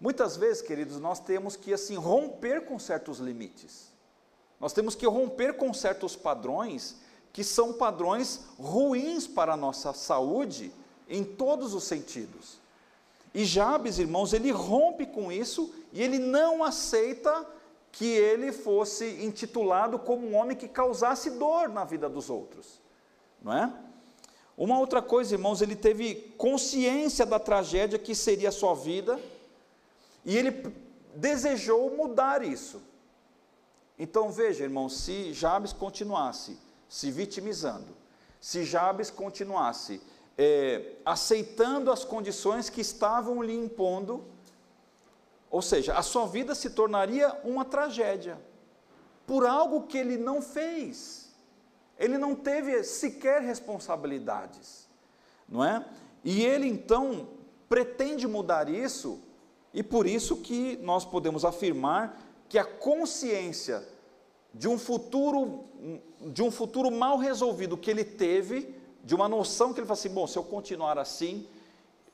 Muitas 0.00 0.36
vezes, 0.36 0.62
queridos, 0.62 1.00
nós 1.00 1.18
temos 1.18 1.56
que 1.56 1.72
assim 1.72 1.96
romper 1.96 2.66
com 2.66 2.78
certos 2.78 3.18
limites. 3.18 3.90
Nós 4.60 4.72
temos 4.72 4.94
que 4.94 5.06
romper 5.06 5.54
com 5.54 5.72
certos 5.72 6.14
padrões 6.14 6.96
que 7.32 7.44
são 7.44 7.72
padrões 7.72 8.40
ruins 8.58 9.26
para 9.26 9.54
a 9.54 9.56
nossa 9.56 9.92
saúde 9.92 10.72
em 11.08 11.22
todos 11.22 11.74
os 11.74 11.84
sentidos. 11.84 12.58
E 13.34 13.44
Jabes, 13.44 13.98
irmãos, 13.98 14.32
ele 14.32 14.50
rompe 14.50 15.04
com 15.06 15.30
isso 15.30 15.74
e 15.92 16.02
ele 16.02 16.18
não 16.18 16.64
aceita 16.64 17.46
que 17.92 18.06
ele 18.06 18.52
fosse 18.52 19.22
intitulado 19.22 19.98
como 19.98 20.26
um 20.26 20.34
homem 20.34 20.56
que 20.56 20.68
causasse 20.68 21.30
dor 21.30 21.68
na 21.68 21.84
vida 21.84 22.08
dos 22.08 22.30
outros, 22.30 22.80
não 23.42 23.52
é? 23.52 23.72
Uma 24.56 24.78
outra 24.78 25.02
coisa, 25.02 25.34
irmãos, 25.34 25.60
ele 25.60 25.76
teve 25.76 26.14
consciência 26.38 27.26
da 27.26 27.38
tragédia 27.38 27.98
que 27.98 28.14
seria 28.14 28.48
a 28.48 28.52
sua 28.52 28.74
vida 28.74 29.20
e 30.24 30.36
ele 30.36 30.72
desejou 31.14 31.94
mudar 31.94 32.42
isso. 32.42 32.80
Então 33.98 34.30
veja, 34.30 34.64
irmão, 34.64 34.88
se 34.88 35.32
Jabes 35.32 35.72
continuasse 35.72 36.58
se 36.88 37.10
vitimizando, 37.10 37.96
se 38.40 38.64
Jabes 38.64 39.10
continuasse 39.10 40.00
é, 40.38 40.92
aceitando 41.04 41.90
as 41.90 42.04
condições 42.04 42.70
que 42.70 42.80
estavam 42.80 43.42
lhe 43.42 43.54
impondo, 43.54 44.24
ou 45.50 45.62
seja, 45.62 45.94
a 45.94 46.02
sua 46.02 46.26
vida 46.26 46.54
se 46.54 46.70
tornaria 46.70 47.32
uma 47.44 47.64
tragédia, 47.64 48.38
por 49.26 49.46
algo 49.46 49.86
que 49.86 49.96
ele 49.98 50.16
não 50.16 50.42
fez, 50.42 51.25
ele 51.98 52.18
não 52.18 52.34
teve 52.34 52.82
sequer 52.84 53.42
responsabilidades, 53.42 54.88
não 55.48 55.64
é? 55.64 55.84
E 56.24 56.44
ele 56.44 56.66
então 56.66 57.28
pretende 57.68 58.26
mudar 58.26 58.68
isso, 58.68 59.20
e 59.72 59.82
por 59.82 60.06
isso 60.06 60.36
que 60.36 60.76
nós 60.78 61.04
podemos 61.04 61.44
afirmar 61.44 62.20
que 62.48 62.58
a 62.58 62.64
consciência 62.64 63.86
de 64.54 64.68
um 64.68 64.78
futuro 64.78 65.64
de 66.20 66.42
um 66.42 66.50
futuro 66.50 66.90
mal 66.90 67.18
resolvido 67.18 67.76
que 67.76 67.90
ele 67.90 68.04
teve, 68.04 68.74
de 69.04 69.14
uma 69.14 69.28
noção 69.28 69.72
que 69.72 69.80
ele 69.80 69.86
fala 69.86 69.98
assim, 69.98 70.08
bom, 70.08 70.26
se 70.26 70.36
eu 70.36 70.44
continuar 70.44 70.98
assim, 70.98 71.46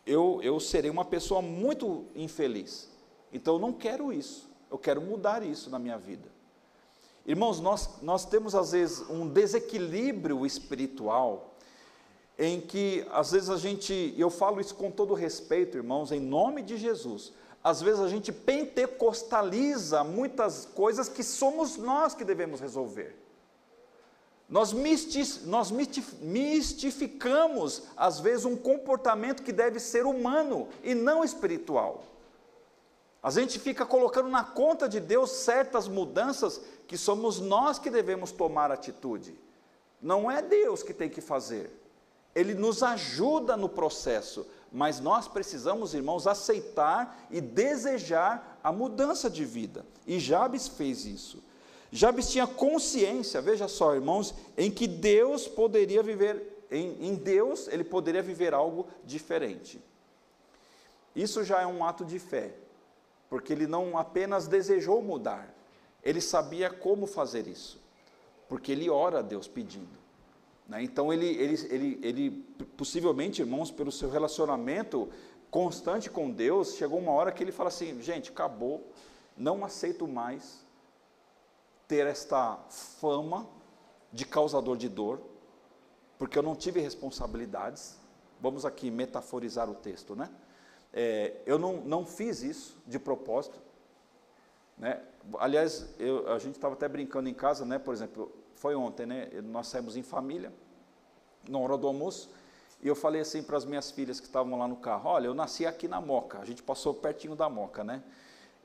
eu, 0.04 0.40
eu 0.42 0.58
serei 0.58 0.90
uma 0.90 1.04
pessoa 1.04 1.40
muito 1.40 2.06
infeliz. 2.14 2.90
Então 3.32 3.54
eu 3.54 3.60
não 3.60 3.72
quero 3.72 4.12
isso. 4.12 4.50
Eu 4.70 4.78
quero 4.78 5.00
mudar 5.00 5.42
isso 5.42 5.70
na 5.70 5.78
minha 5.78 5.96
vida. 5.96 6.28
Irmãos, 7.24 7.60
nós, 7.60 7.88
nós 8.02 8.24
temos 8.24 8.54
às 8.54 8.72
vezes 8.72 9.08
um 9.08 9.28
desequilíbrio 9.28 10.44
espiritual 10.44 11.54
em 12.38 12.60
que 12.60 13.06
às 13.12 13.30
vezes 13.30 13.48
a 13.48 13.56
gente, 13.56 14.14
eu 14.16 14.28
falo 14.30 14.60
isso 14.60 14.74
com 14.74 14.90
todo 14.90 15.14
respeito, 15.14 15.76
irmãos, 15.76 16.10
em 16.10 16.18
nome 16.18 16.62
de 16.62 16.76
Jesus, 16.76 17.32
às 17.62 17.80
vezes 17.80 18.00
a 18.00 18.08
gente 18.08 18.32
pentecostaliza 18.32 20.02
muitas 20.02 20.66
coisas 20.66 21.08
que 21.08 21.22
somos 21.22 21.76
nós 21.76 22.14
que 22.14 22.24
devemos 22.24 22.58
resolver. 22.60 23.16
Nós, 24.48 24.74
nós 25.44 25.70
mistificamos, 26.20 27.84
às 27.96 28.18
vezes, 28.20 28.44
um 28.44 28.56
comportamento 28.56 29.42
que 29.42 29.52
deve 29.52 29.78
ser 29.80 30.04
humano 30.04 30.68
e 30.82 30.94
não 30.94 31.24
espiritual. 31.24 32.04
A 33.22 33.30
gente 33.30 33.58
fica 33.58 33.86
colocando 33.86 34.28
na 34.28 34.44
conta 34.44 34.88
de 34.88 34.98
Deus 35.00 35.30
certas 35.30 35.86
mudanças 35.86 36.60
que 36.86 36.96
somos 36.96 37.40
nós 37.40 37.78
que 37.78 37.90
devemos 37.90 38.32
tomar 38.32 38.70
atitude. 38.70 39.38
Não 40.00 40.30
é 40.30 40.42
Deus 40.42 40.82
que 40.82 40.92
tem 40.92 41.08
que 41.08 41.20
fazer. 41.20 41.70
Ele 42.34 42.54
nos 42.54 42.82
ajuda 42.82 43.56
no 43.56 43.68
processo, 43.68 44.46
mas 44.72 45.00
nós 45.00 45.28
precisamos, 45.28 45.94
irmãos, 45.94 46.26
aceitar 46.26 47.26
e 47.30 47.40
desejar 47.40 48.58
a 48.64 48.72
mudança 48.72 49.28
de 49.28 49.44
vida. 49.44 49.84
E 50.06 50.18
Jabes 50.18 50.66
fez 50.66 51.04
isso. 51.04 51.42
Jabes 51.90 52.30
tinha 52.30 52.46
consciência, 52.46 53.42
veja 53.42 53.68
só, 53.68 53.94
irmãos, 53.94 54.34
em 54.56 54.70
que 54.70 54.88
Deus 54.88 55.46
poderia 55.46 56.02
viver, 56.02 56.64
em, 56.70 57.08
em 57.08 57.14
Deus 57.14 57.68
ele 57.68 57.84
poderia 57.84 58.22
viver 58.22 58.54
algo 58.54 58.86
diferente. 59.04 59.78
Isso 61.14 61.44
já 61.44 61.60
é 61.60 61.66
um 61.66 61.84
ato 61.84 62.02
de 62.02 62.18
fé, 62.18 62.54
porque 63.28 63.52
ele 63.52 63.66
não 63.66 63.98
apenas 63.98 64.48
desejou 64.48 65.02
mudar, 65.02 65.54
ele 66.02 66.20
sabia 66.20 66.68
como 66.68 67.06
fazer 67.06 67.46
isso, 67.46 67.80
porque 68.48 68.72
ele 68.72 68.90
ora 68.90 69.20
a 69.20 69.22
Deus 69.22 69.46
pedindo. 69.46 70.02
Né? 70.68 70.82
Então, 70.82 71.12
ele, 71.12 71.26
ele, 71.26 71.66
ele, 71.70 72.00
ele, 72.02 72.30
possivelmente, 72.76 73.42
irmãos, 73.42 73.70
pelo 73.70 73.92
seu 73.92 74.10
relacionamento 74.10 75.08
constante 75.50 76.10
com 76.10 76.30
Deus, 76.30 76.74
chegou 76.74 76.98
uma 76.98 77.12
hora 77.12 77.30
que 77.30 77.42
ele 77.42 77.52
fala 77.52 77.68
assim: 77.68 78.00
gente, 78.00 78.30
acabou, 78.30 78.90
não 79.36 79.64
aceito 79.64 80.08
mais 80.08 80.64
ter 81.86 82.06
esta 82.06 82.56
fama 82.68 83.46
de 84.12 84.24
causador 84.24 84.76
de 84.76 84.88
dor, 84.88 85.20
porque 86.18 86.38
eu 86.38 86.42
não 86.42 86.56
tive 86.56 86.80
responsabilidades. 86.80 88.00
Vamos 88.40 88.64
aqui 88.64 88.90
metaforizar 88.90 89.70
o 89.70 89.74
texto, 89.74 90.16
né? 90.16 90.30
É, 90.92 91.40
eu 91.46 91.58
não, 91.58 91.76
não 91.76 92.04
fiz 92.04 92.42
isso 92.42 92.76
de 92.86 92.98
propósito. 92.98 93.58
Né? 94.82 95.00
Aliás, 95.38 95.94
eu, 96.00 96.28
a 96.32 96.40
gente 96.40 96.56
estava 96.56 96.74
até 96.74 96.88
brincando 96.88 97.28
em 97.28 97.34
casa, 97.34 97.64
né? 97.64 97.78
Por 97.78 97.94
exemplo, 97.94 98.32
foi 98.56 98.74
ontem, 98.74 99.06
né? 99.06 99.30
Nós 99.44 99.68
saímos 99.68 99.96
em 99.96 100.02
família, 100.02 100.52
na 101.48 101.56
hora 101.56 101.78
do 101.78 101.86
almoço, 101.86 102.32
e 102.82 102.88
eu 102.88 102.96
falei 102.96 103.20
assim 103.20 103.44
para 103.44 103.56
as 103.56 103.64
minhas 103.64 103.92
filhas 103.92 104.18
que 104.18 104.26
estavam 104.26 104.58
lá 104.58 104.66
no 104.66 104.74
carro: 104.74 105.08
Olha, 105.10 105.26
eu 105.26 105.34
nasci 105.34 105.64
aqui 105.64 105.86
na 105.86 106.00
Moca, 106.00 106.40
a 106.40 106.44
gente 106.44 106.64
passou 106.64 106.92
pertinho 106.92 107.36
da 107.36 107.48
Moca, 107.48 107.84
né? 107.84 108.02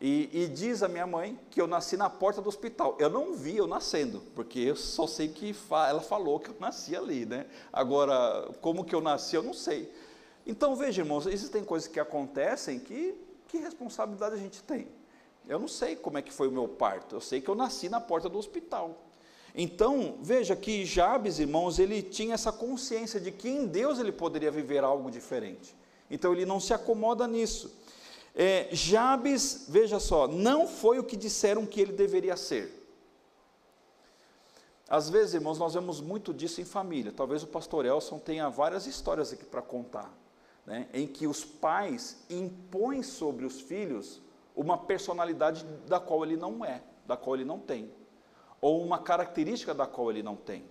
E, 0.01 0.29
e, 0.31 0.47
diz 0.47 0.81
a 0.81 0.87
minha 0.87 1.05
mãe 1.05 1.39
que 1.51 1.61
eu 1.61 1.67
nasci 1.67 1.95
na 1.95 2.09
porta 2.09 2.41
do 2.41 2.49
hospital. 2.49 2.95
Eu 2.99 3.11
não 3.11 3.35
vi 3.35 3.57
eu 3.57 3.67
nascendo, 3.67 4.21
porque 4.33 4.59
eu 4.59 4.75
só 4.75 5.05
sei 5.05 5.27
que 5.27 5.53
fa 5.53 5.87
ela 5.87 6.01
falou 6.01 6.39
que 6.39 6.49
eu 6.49 6.55
nasci 6.59 6.95
ali, 6.95 7.27
né? 7.27 7.45
Agora, 7.71 8.49
como 8.59 8.83
que 8.83 8.95
eu 8.95 9.01
nasci, 9.01 9.35
eu 9.35 9.43
não 9.43 9.53
sei. 9.53 9.91
Então, 10.47 10.75
veja, 10.75 11.03
irmãos, 11.03 11.27
existem 11.27 11.63
coisas 11.63 11.87
que 11.87 11.99
acontecem 11.99 12.79
que, 12.79 13.15
que 13.47 13.57
responsabilidade 13.57 14.33
a 14.33 14.39
gente 14.39 14.63
tem. 14.63 14.87
Eu 15.47 15.59
não 15.59 15.67
sei 15.67 15.95
como 15.95 16.17
é 16.17 16.21
que 16.21 16.31
foi 16.31 16.47
o 16.47 16.51
meu 16.51 16.67
parto, 16.67 17.15
eu 17.15 17.21
sei 17.21 17.39
que 17.39 17.49
eu 17.49 17.55
nasci 17.55 17.89
na 17.89 18.01
porta 18.01 18.27
do 18.27 18.37
hospital. 18.37 19.03
Então, 19.55 20.17
veja 20.21 20.55
que 20.55 20.85
Jabes, 20.85 21.39
irmãos, 21.39 21.79
ele 21.79 22.03
tinha 22.03 22.35
essa 22.35 22.51
consciência 22.51 23.19
de 23.19 23.31
que 23.31 23.49
em 23.49 23.65
Deus 23.65 23.97
ele 23.97 24.11
poderia 24.11 24.51
viver 24.51 24.83
algo 24.83 25.09
diferente. 25.09 25.75
Então, 26.11 26.31
ele 26.31 26.45
não 26.45 26.59
se 26.59 26.73
acomoda 26.73 27.27
nisso. 27.27 27.75
É, 28.35 28.67
Jabes, 28.71 29.65
veja 29.67 29.99
só, 29.99 30.27
não 30.27 30.67
foi 30.67 30.99
o 30.99 31.03
que 31.03 31.17
disseram 31.17 31.65
que 31.65 31.81
ele 31.81 31.93
deveria 31.93 32.37
ser. 32.37 32.77
Às 34.87 35.09
vezes, 35.09 35.33
irmãos, 35.33 35.57
nós 35.57 35.73
vemos 35.73 35.99
muito 35.99 36.33
disso 36.33 36.61
em 36.61 36.65
família. 36.65 37.11
Talvez 37.11 37.41
o 37.41 37.47
pastor 37.47 37.85
Elson 37.85 38.19
tenha 38.19 38.47
várias 38.49 38.85
histórias 38.85 39.33
aqui 39.33 39.43
para 39.43 39.61
contar, 39.61 40.15
né, 40.65 40.87
em 40.93 41.07
que 41.07 41.25
os 41.25 41.43
pais 41.43 42.17
impõem 42.29 43.01
sobre 43.01 43.45
os 43.45 43.59
filhos 43.59 44.21
uma 44.57 44.77
personalidade 44.77 45.63
da 45.87 46.01
qual 46.01 46.25
ele 46.25 46.35
não 46.35 46.65
é, 46.65 46.81
da 47.05 47.15
qual 47.15 47.35
ele 47.35 47.45
não 47.45 47.59
tem 47.59 47.89
ou 48.61 48.83
uma 48.83 48.99
característica 48.99 49.73
da 49.73 49.85
qual 49.85 50.09
ele 50.11 50.23
não 50.23 50.35
tem. 50.35 50.65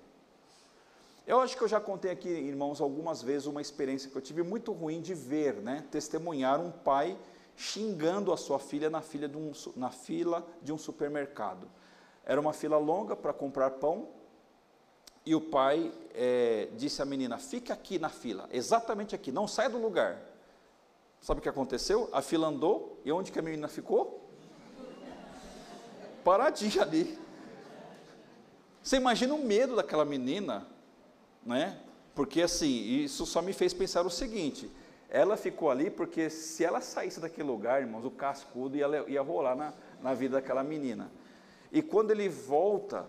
Eu 1.26 1.40
acho 1.40 1.56
que 1.56 1.62
eu 1.62 1.68
já 1.68 1.80
contei 1.80 2.10
aqui, 2.10 2.28
irmãos, 2.28 2.80
algumas 2.80 3.20
vezes 3.22 3.46
uma 3.46 3.60
experiência 3.60 4.10
que 4.10 4.16
eu 4.16 4.22
tive 4.22 4.42
muito 4.42 4.72
ruim 4.72 5.00
de 5.00 5.12
ver, 5.12 5.54
né, 5.54 5.84
testemunhar 5.90 6.60
um 6.60 6.70
pai 6.70 7.18
xingando 7.56 8.32
a 8.32 8.36
sua 8.36 8.58
filha 8.58 8.88
na, 8.90 9.00
filha 9.00 9.28
de 9.28 9.36
um, 9.36 9.50
na 9.74 9.90
fila 9.90 10.46
de 10.62 10.72
um 10.72 10.78
supermercado. 10.78 11.68
Era 12.24 12.40
uma 12.40 12.52
fila 12.52 12.76
longa 12.76 13.16
para 13.16 13.32
comprar 13.32 13.70
pão 13.70 14.08
e 15.24 15.34
o 15.34 15.40
pai 15.40 15.92
é, 16.14 16.68
disse 16.76 17.02
à 17.02 17.04
menina: 17.04 17.38
fique 17.38 17.72
aqui 17.72 17.98
na 17.98 18.08
fila, 18.08 18.48
exatamente 18.52 19.14
aqui, 19.14 19.32
não 19.32 19.48
sai 19.48 19.68
do 19.68 19.78
lugar. 19.78 20.20
Sabe 21.26 21.40
o 21.40 21.42
que 21.42 21.48
aconteceu? 21.48 22.08
A 22.12 22.22
fila 22.22 22.46
andou 22.46 23.00
e 23.04 23.10
onde 23.10 23.32
que 23.32 23.38
a 23.40 23.42
menina 23.42 23.66
ficou? 23.66 24.30
Paradinha 26.22 26.82
ali. 26.82 27.18
Você 28.80 28.94
imagina 28.94 29.34
o 29.34 29.44
medo 29.44 29.74
daquela 29.74 30.04
menina, 30.04 30.68
né? 31.44 31.80
Porque 32.14 32.42
assim, 32.42 32.68
isso 32.68 33.26
só 33.26 33.42
me 33.42 33.52
fez 33.52 33.74
pensar 33.74 34.06
o 34.06 34.10
seguinte: 34.10 34.70
ela 35.10 35.36
ficou 35.36 35.68
ali 35.68 35.90
porque 35.90 36.30
se 36.30 36.64
ela 36.64 36.80
saísse 36.80 37.18
daquele 37.18 37.48
lugar, 37.48 37.80
irmãos, 37.80 38.04
o 38.04 38.10
cascudo 38.12 38.76
ia, 38.76 38.86
ia 39.08 39.20
rolar 39.20 39.56
na, 39.56 39.74
na 40.00 40.14
vida 40.14 40.36
daquela 40.36 40.62
menina. 40.62 41.10
E 41.72 41.82
quando 41.82 42.12
ele 42.12 42.28
volta, 42.28 43.04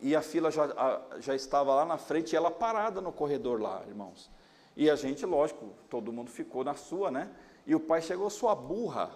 e 0.00 0.16
a 0.16 0.22
fila 0.22 0.50
já, 0.50 1.00
já 1.20 1.36
estava 1.36 1.72
lá 1.72 1.84
na 1.84 1.98
frente, 1.98 2.34
ela 2.34 2.50
parada 2.50 3.00
no 3.00 3.12
corredor 3.12 3.62
lá, 3.62 3.80
irmãos. 3.86 4.28
E 4.76 4.90
a 4.90 4.96
gente, 4.96 5.24
lógico, 5.24 5.68
todo 5.88 6.12
mundo 6.12 6.32
ficou 6.32 6.64
na 6.64 6.74
sua, 6.74 7.12
né? 7.12 7.30
E 7.66 7.74
o 7.74 7.80
pai 7.80 8.00
chegou, 8.02 8.28
sua 8.30 8.54
burra, 8.54 9.10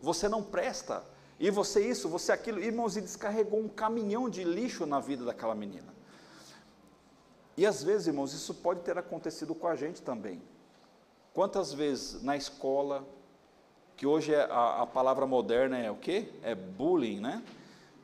você 0.00 0.28
não 0.28 0.42
presta. 0.42 1.04
E 1.38 1.50
você 1.50 1.86
isso, 1.86 2.08
você 2.08 2.32
aquilo. 2.32 2.60
Irmãos, 2.60 2.96
e 2.96 3.00
descarregou 3.00 3.60
um 3.60 3.68
caminhão 3.68 4.28
de 4.28 4.44
lixo 4.44 4.86
na 4.86 5.00
vida 5.00 5.24
daquela 5.24 5.54
menina. 5.54 5.94
E 7.56 7.66
às 7.66 7.82
vezes, 7.82 8.06
irmãos, 8.06 8.32
isso 8.32 8.54
pode 8.54 8.80
ter 8.80 8.96
acontecido 8.96 9.54
com 9.54 9.66
a 9.66 9.74
gente 9.74 10.02
também. 10.02 10.40
Quantas 11.32 11.72
vezes 11.72 12.22
na 12.22 12.36
escola, 12.36 13.06
que 13.96 14.06
hoje 14.06 14.32
é 14.32 14.44
a, 14.44 14.82
a 14.82 14.86
palavra 14.86 15.26
moderna 15.26 15.76
é 15.78 15.90
o 15.90 15.96
quê? 15.96 16.28
É 16.42 16.54
bullying, 16.54 17.20
né? 17.20 17.42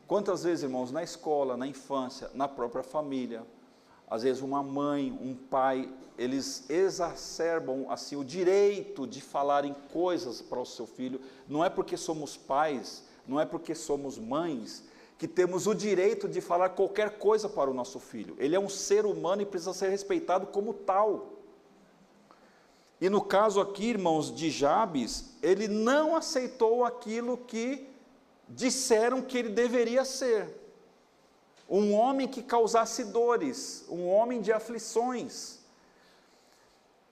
Quantas 0.06 0.42
vezes, 0.42 0.64
irmãos, 0.64 0.90
na 0.90 1.02
escola, 1.02 1.56
na 1.56 1.66
infância, 1.66 2.30
na 2.34 2.46
própria 2.46 2.82
família, 2.82 3.44
às 4.08 4.22
vezes 4.22 4.42
uma 4.42 4.62
mãe, 4.62 5.10
um 5.20 5.34
pai, 5.34 5.88
eles 6.16 6.68
exacerbam 6.68 7.86
assim 7.90 8.16
o 8.16 8.24
direito 8.24 9.06
de 9.06 9.20
falarem 9.20 9.74
coisas 9.92 10.40
para 10.40 10.60
o 10.60 10.66
seu 10.66 10.86
filho. 10.86 11.20
Não 11.48 11.64
é 11.64 11.70
porque 11.70 11.96
somos 11.96 12.36
pais, 12.36 13.04
não 13.26 13.40
é 13.40 13.44
porque 13.44 13.74
somos 13.74 14.18
mães 14.18 14.84
que 15.18 15.26
temos 15.26 15.66
o 15.66 15.74
direito 15.74 16.28
de 16.28 16.40
falar 16.40 16.70
qualquer 16.70 17.18
coisa 17.18 17.48
para 17.48 17.70
o 17.70 17.74
nosso 17.74 17.98
filho. 17.98 18.36
Ele 18.38 18.54
é 18.54 18.60
um 18.60 18.68
ser 18.68 19.06
humano 19.06 19.42
e 19.42 19.46
precisa 19.46 19.72
ser 19.72 19.88
respeitado 19.88 20.46
como 20.48 20.74
tal. 20.74 21.32
E 23.00 23.08
no 23.08 23.20
caso 23.20 23.60
aqui, 23.60 23.86
irmãos, 23.86 24.34
de 24.34 24.50
Jabes, 24.50 25.36
ele 25.42 25.68
não 25.68 26.16
aceitou 26.16 26.84
aquilo 26.84 27.36
que 27.36 27.88
disseram 28.48 29.22
que 29.22 29.38
ele 29.38 29.48
deveria 29.48 30.04
ser 30.04 30.63
um 31.76 31.92
homem 31.92 32.28
que 32.28 32.40
causasse 32.40 33.02
dores, 33.02 33.84
um 33.88 34.06
homem 34.06 34.40
de 34.40 34.52
aflições. 34.52 35.58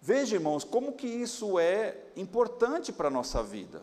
Veja, 0.00 0.37
irmãos, 0.37 0.62
como 0.62 0.92
que 0.92 1.07
isso 1.07 1.59
é 1.59 1.97
importante 2.16 2.92
para 2.92 3.09
a 3.09 3.11
nossa 3.11 3.42
vida. 3.42 3.83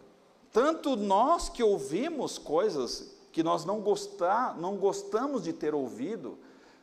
Tanto 0.53 0.95
nós 0.95 1.49
que 1.49 1.61
ouvimos 1.61 2.37
coisas 2.37 3.11
que 3.33 3.43
nós 3.43 3.65
não, 3.65 3.81
gostar, 3.81 4.57
não 4.57 4.77
gostamos 4.77 5.43
de 5.43 5.51
ter 5.51 5.75
ouvido, 5.75 6.37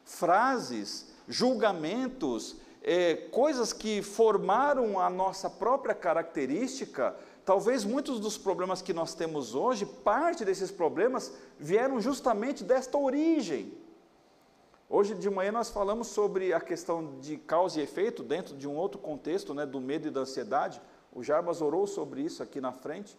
frases, 0.05 1.07
julgamentos, 1.27 2.57
é, 2.83 3.15
coisas 3.15 3.73
que 3.73 4.03
formaram 4.03 5.01
a 5.01 5.09
nossa 5.09 5.49
própria 5.49 5.95
característica, 5.95 7.17
talvez 7.47 7.83
muitos 7.83 8.21
dos 8.21 8.37
problemas 8.37 8.83
que 8.83 8.93
nós 8.93 9.15
temos 9.15 9.55
hoje, 9.55 9.87
parte 9.87 10.45
desses 10.45 10.71
problemas 10.71 11.33
vieram 11.59 11.99
justamente 11.99 12.63
desta 12.63 12.99
origem. 12.99 13.86
Hoje 14.89 15.17
de 15.17 15.29
manhã 15.29 15.51
nós 15.51 15.69
falamos 15.69 16.07
sobre 16.07 16.53
a 16.53 16.61
questão 16.61 17.19
de 17.19 17.37
causa 17.39 17.81
e 17.81 17.83
efeito 17.83 18.23
dentro 18.23 18.57
de 18.57 18.69
um 18.69 18.77
outro 18.77 19.01
contexto, 19.01 19.53
né, 19.53 19.67
do 19.67 19.81
medo 19.81 20.07
e 20.07 20.13
da 20.13 20.21
ansiedade. 20.21 20.81
O 21.13 21.25
Jarbas 21.25 21.61
orou 21.61 21.89
sobre 21.89 22.21
isso 22.21 22.41
aqui 22.41 22.61
na 22.61 22.71
frente. 22.71 23.19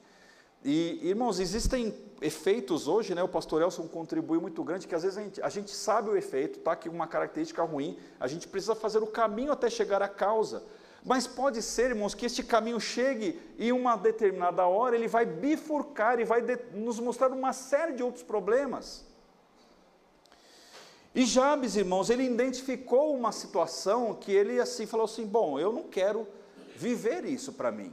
E, 0.63 0.97
irmãos, 1.03 1.41
existem 1.41 1.93
efeitos 2.21 2.87
hoje, 2.87 3.13
né, 3.13 3.21
o 3.21 3.27
pastor 3.27 3.61
Elson 3.61 3.85
contribui 3.85 4.39
muito 4.39 4.63
grande, 4.63 4.87
que 4.87 4.95
às 4.95 5.03
vezes 5.03 5.17
a 5.17 5.21
gente, 5.21 5.41
a 5.41 5.49
gente 5.49 5.71
sabe 5.71 6.09
o 6.09 6.15
efeito, 6.15 6.59
tá, 6.59 6.73
que 6.73 6.87
uma 6.87 7.05
característica 7.05 7.61
ruim, 7.63 7.99
a 8.17 8.27
gente 8.27 8.47
precisa 8.47 8.73
fazer 8.73 8.99
o 8.99 9.07
caminho 9.07 9.51
até 9.51 9.69
chegar 9.69 10.01
à 10.01 10.07
causa. 10.07 10.63
Mas 11.03 11.27
pode 11.27 11.61
ser, 11.61 11.89
irmãos, 11.89 12.15
que 12.15 12.25
este 12.25 12.43
caminho 12.43 12.79
chegue 12.79 13.37
e 13.57 13.73
uma 13.73 13.97
determinada 13.97 14.65
hora 14.65 14.95
ele 14.95 15.07
vai 15.09 15.25
bifurcar 15.25 16.17
e 16.17 16.23
vai 16.23 16.41
de, 16.41 16.57
nos 16.73 16.97
mostrar 16.97 17.27
uma 17.27 17.51
série 17.51 17.91
de 17.91 18.03
outros 18.03 18.23
problemas. 18.23 19.06
E 21.17 21.25
Jabes, 21.25 21.75
irmãos, 21.75 22.11
ele 22.11 22.23
identificou 22.23 23.15
uma 23.15 23.31
situação 23.31 24.13
que 24.13 24.31
ele 24.31 24.59
assim 24.59 24.85
falou 24.85 25.05
assim: 25.05 25.25
bom, 25.25 25.57
eu 25.57 25.73
não 25.73 25.81
quero 25.81 26.27
viver 26.75 27.25
isso 27.25 27.53
para 27.53 27.71
mim. 27.71 27.91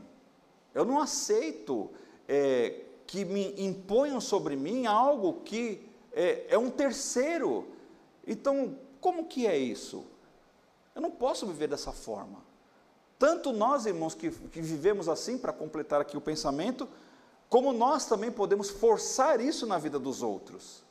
Eu 0.75 0.85
não 0.85 1.01
aceito 1.01 1.91
é, 2.29 2.83
que 3.07 3.25
me 3.25 3.55
imponham 3.57 4.21
sobre 4.21 4.57
mim 4.57 4.85
algo 4.85 5.41
que 5.43 5.89
é, 6.13 6.49
é 6.51 6.59
um 6.59 6.69
terceiro. 6.69 7.67
Então, 8.27 8.79
como 9.01 9.25
que 9.25 9.47
é 9.47 9.57
isso? 9.57 10.05
Eu 10.95 11.01
não 11.01 11.11
posso 11.11 11.47
viver 11.47 11.69
dessa 11.69 11.93
forma. 11.93 12.45
Tanto 13.19 13.55
nós, 13.55 13.87
irmãos, 13.87 14.15
que, 14.15 14.31
que 14.31 14.61
vivemos 14.61 15.09
assim, 15.09 15.39
para 15.39 15.51
completar 15.51 15.99
aqui 15.99 16.15
o 16.15 16.21
pensamento, 16.21 16.87
como 17.49 17.73
nós 17.73 18.05
também 18.05 18.31
podemos 18.31 18.69
forçar 18.69 19.41
isso 19.41 19.67
na 19.67 19.79
vida 19.79 19.99
dos 19.99 20.23
outros 20.23 20.84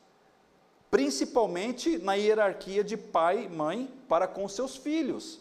principalmente 0.93 1.97
na 1.97 2.13
hierarquia 2.13 2.83
de 2.83 2.95
pai 2.95 3.49
mãe 3.49 3.91
para 4.07 4.27
com 4.27 4.47
seus 4.47 4.75
filhos. 4.75 5.39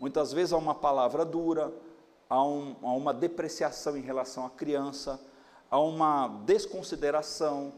Muitas 0.00 0.32
vezes 0.32 0.54
há 0.54 0.56
uma 0.56 0.74
palavra 0.74 1.26
dura, 1.26 1.70
há, 2.26 2.42
um, 2.42 2.74
há 2.82 2.92
uma 2.92 3.12
depreciação 3.12 3.98
em 3.98 4.00
relação 4.00 4.46
à 4.46 4.48
criança, 4.48 5.20
há 5.70 5.78
uma 5.78 6.28
desconsideração. 6.46 7.74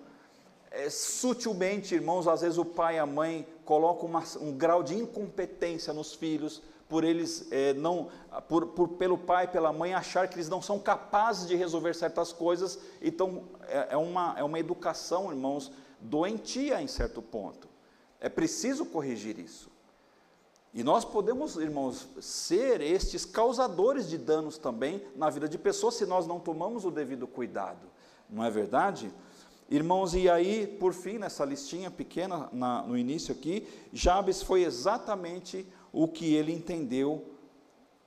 É, 0.71 0.89
sutilmente, 0.89 1.97
irmãos, 1.97 2.29
às 2.29 2.43
vezes 2.43 2.59
o 2.59 2.65
pai 2.65 2.95
e 2.95 2.99
a 3.01 3.07
mãe 3.07 3.45
colocam 3.65 4.09
uma, 4.09 4.23
um 4.41 4.53
grau 4.53 4.81
de 4.81 4.95
incompetência 4.95 5.93
nos 5.93 6.15
filhos, 6.15 6.63
por 6.89 7.03
eles 7.03 7.49
é, 7.51 7.73
não, 7.73 8.09
por, 8.49 8.69
por, 8.69 8.91
pelo 8.91 9.19
pai 9.19 9.47
e 9.47 9.49
pela 9.49 9.73
mãe 9.73 9.95
achar 9.95 10.29
que 10.29 10.37
eles 10.37 10.49
não 10.49 10.63
são 10.63 10.79
capazes 10.79 11.49
de 11.49 11.57
resolver 11.57 11.93
certas 11.93 12.33
coisas, 12.33 12.79
então 13.03 13.49
é, 13.67 13.89
é 13.91 13.97
uma, 13.97 14.35
é 14.39 14.45
uma 14.45 14.61
educação, 14.61 15.33
irmãos, 15.33 15.73
doentia 16.01 16.81
em 16.81 16.87
certo 16.87 17.21
ponto. 17.23 17.69
É 18.21 18.29
preciso 18.29 18.87
corrigir 18.87 19.39
isso. 19.39 19.71
E 20.75 20.83
nós 20.83 21.05
podemos, 21.05 21.57
irmãos, 21.57 22.09
ser 22.21 22.81
estes 22.81 23.25
causadores 23.25 24.09
de 24.09 24.19
danos 24.19 24.59
também 24.59 25.03
na 25.17 25.31
vida 25.31 25.49
de 25.49 25.59
pessoas 25.59 25.95
se 25.95 26.05
nós 26.05 26.27
não 26.27 26.39
tomamos 26.39 26.85
o 26.85 26.91
devido 26.91 27.27
cuidado, 27.27 27.89
não 28.29 28.45
é 28.45 28.51
verdade? 28.51 29.13
Irmãos, 29.71 30.15
e 30.15 30.29
aí, 30.31 30.67
por 30.67 30.95
fim, 30.95 31.19
nessa 31.19 31.45
listinha 31.45 31.91
pequena 31.91 32.49
na, 32.53 32.83
no 32.83 32.97
início 32.97 33.35
aqui, 33.35 33.69
Jabes 33.93 34.43
foi 34.43 34.63
exatamente 34.63 35.67
o 35.93 36.07
que 36.09 36.35
ele 36.35 36.53
entendeu, 36.53 37.25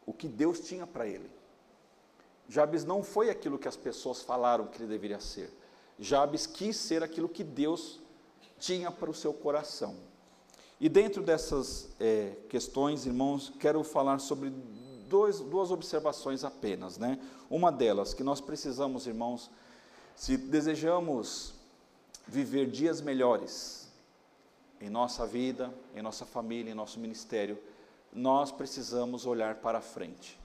o 0.06 0.14
que 0.14 0.28
Deus 0.28 0.60
tinha 0.60 0.88
para 0.88 1.08
ele. 1.08 1.30
Jabes 2.48 2.84
não 2.84 3.04
foi 3.04 3.30
aquilo 3.30 3.60
que 3.60 3.68
as 3.68 3.78
pessoas 3.78 4.22
falaram 4.22 4.68
que 4.68 4.82
ele 4.82 4.90
deveria 4.90 5.20
ser. 5.20 5.52
Jabes 6.02 6.48
quis 6.48 6.76
ser 6.76 7.04
aquilo 7.04 7.30
que 7.30 7.44
Deus 7.44 8.02
tinha 8.60 8.90
para 8.92 9.10
o 9.10 9.14
seu 9.14 9.32
coração. 9.32 9.96
E 10.80 10.90
dentro 10.90 11.22
dessas 11.22 11.90
é, 12.00 12.36
questões, 12.50 13.06
irmãos, 13.06 13.54
quero 13.60 13.84
falar 13.84 14.18
sobre 14.18 14.50
dois, 15.08 15.40
duas 15.40 15.70
observações 15.70 16.44
apenas. 16.44 16.98
Né? 16.98 17.20
Uma 17.52 17.72
delas, 17.72 18.16
que 18.16 18.24
nós 18.24 18.42
precisamos, 18.42 19.06
irmãos, 19.06 19.52
se 20.16 20.38
desejamos 20.38 21.54
viver 22.28 22.68
dias 22.70 23.00
melhores 23.00 23.88
em 24.80 24.90
nossa 24.90 25.28
vida, 25.28 25.72
em 25.96 26.02
nossa 26.02 26.26
família, 26.26 26.72
em 26.72 26.76
nosso 26.76 27.00
ministério, 27.00 27.60
nós 28.12 28.52
precisamos 28.52 29.28
olhar 29.28 29.58
para 29.58 29.82
frente. 29.82 30.40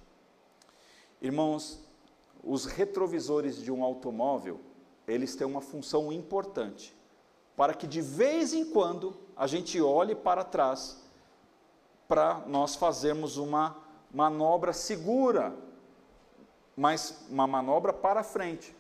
Irmãos, 1.23 1.81
os 2.45 2.67
retrovisores 2.67 3.57
de 3.57 3.73
um 3.73 3.83
automóvel, 3.83 4.61
eles 5.07 5.37
têm 5.37 5.47
uma 5.47 5.61
função 5.61 6.13
importante, 6.13 6.97
para 7.57 7.75
que 7.75 7.87
de 7.87 8.01
vez 8.01 8.53
em 8.53 8.65
quando 8.65 9.17
a 9.37 9.47
gente 9.47 9.81
olhe 9.81 10.15
para 10.15 10.45
trás 10.45 11.03
para 12.09 12.43
nós 12.47 12.77
fazermos 12.77 13.37
uma 13.37 13.77
manobra 14.13 14.73
segura, 14.73 15.55
mas 16.77 17.25
uma 17.29 17.47
manobra 17.47 17.93
para 17.93 18.23
frente. 18.23 18.75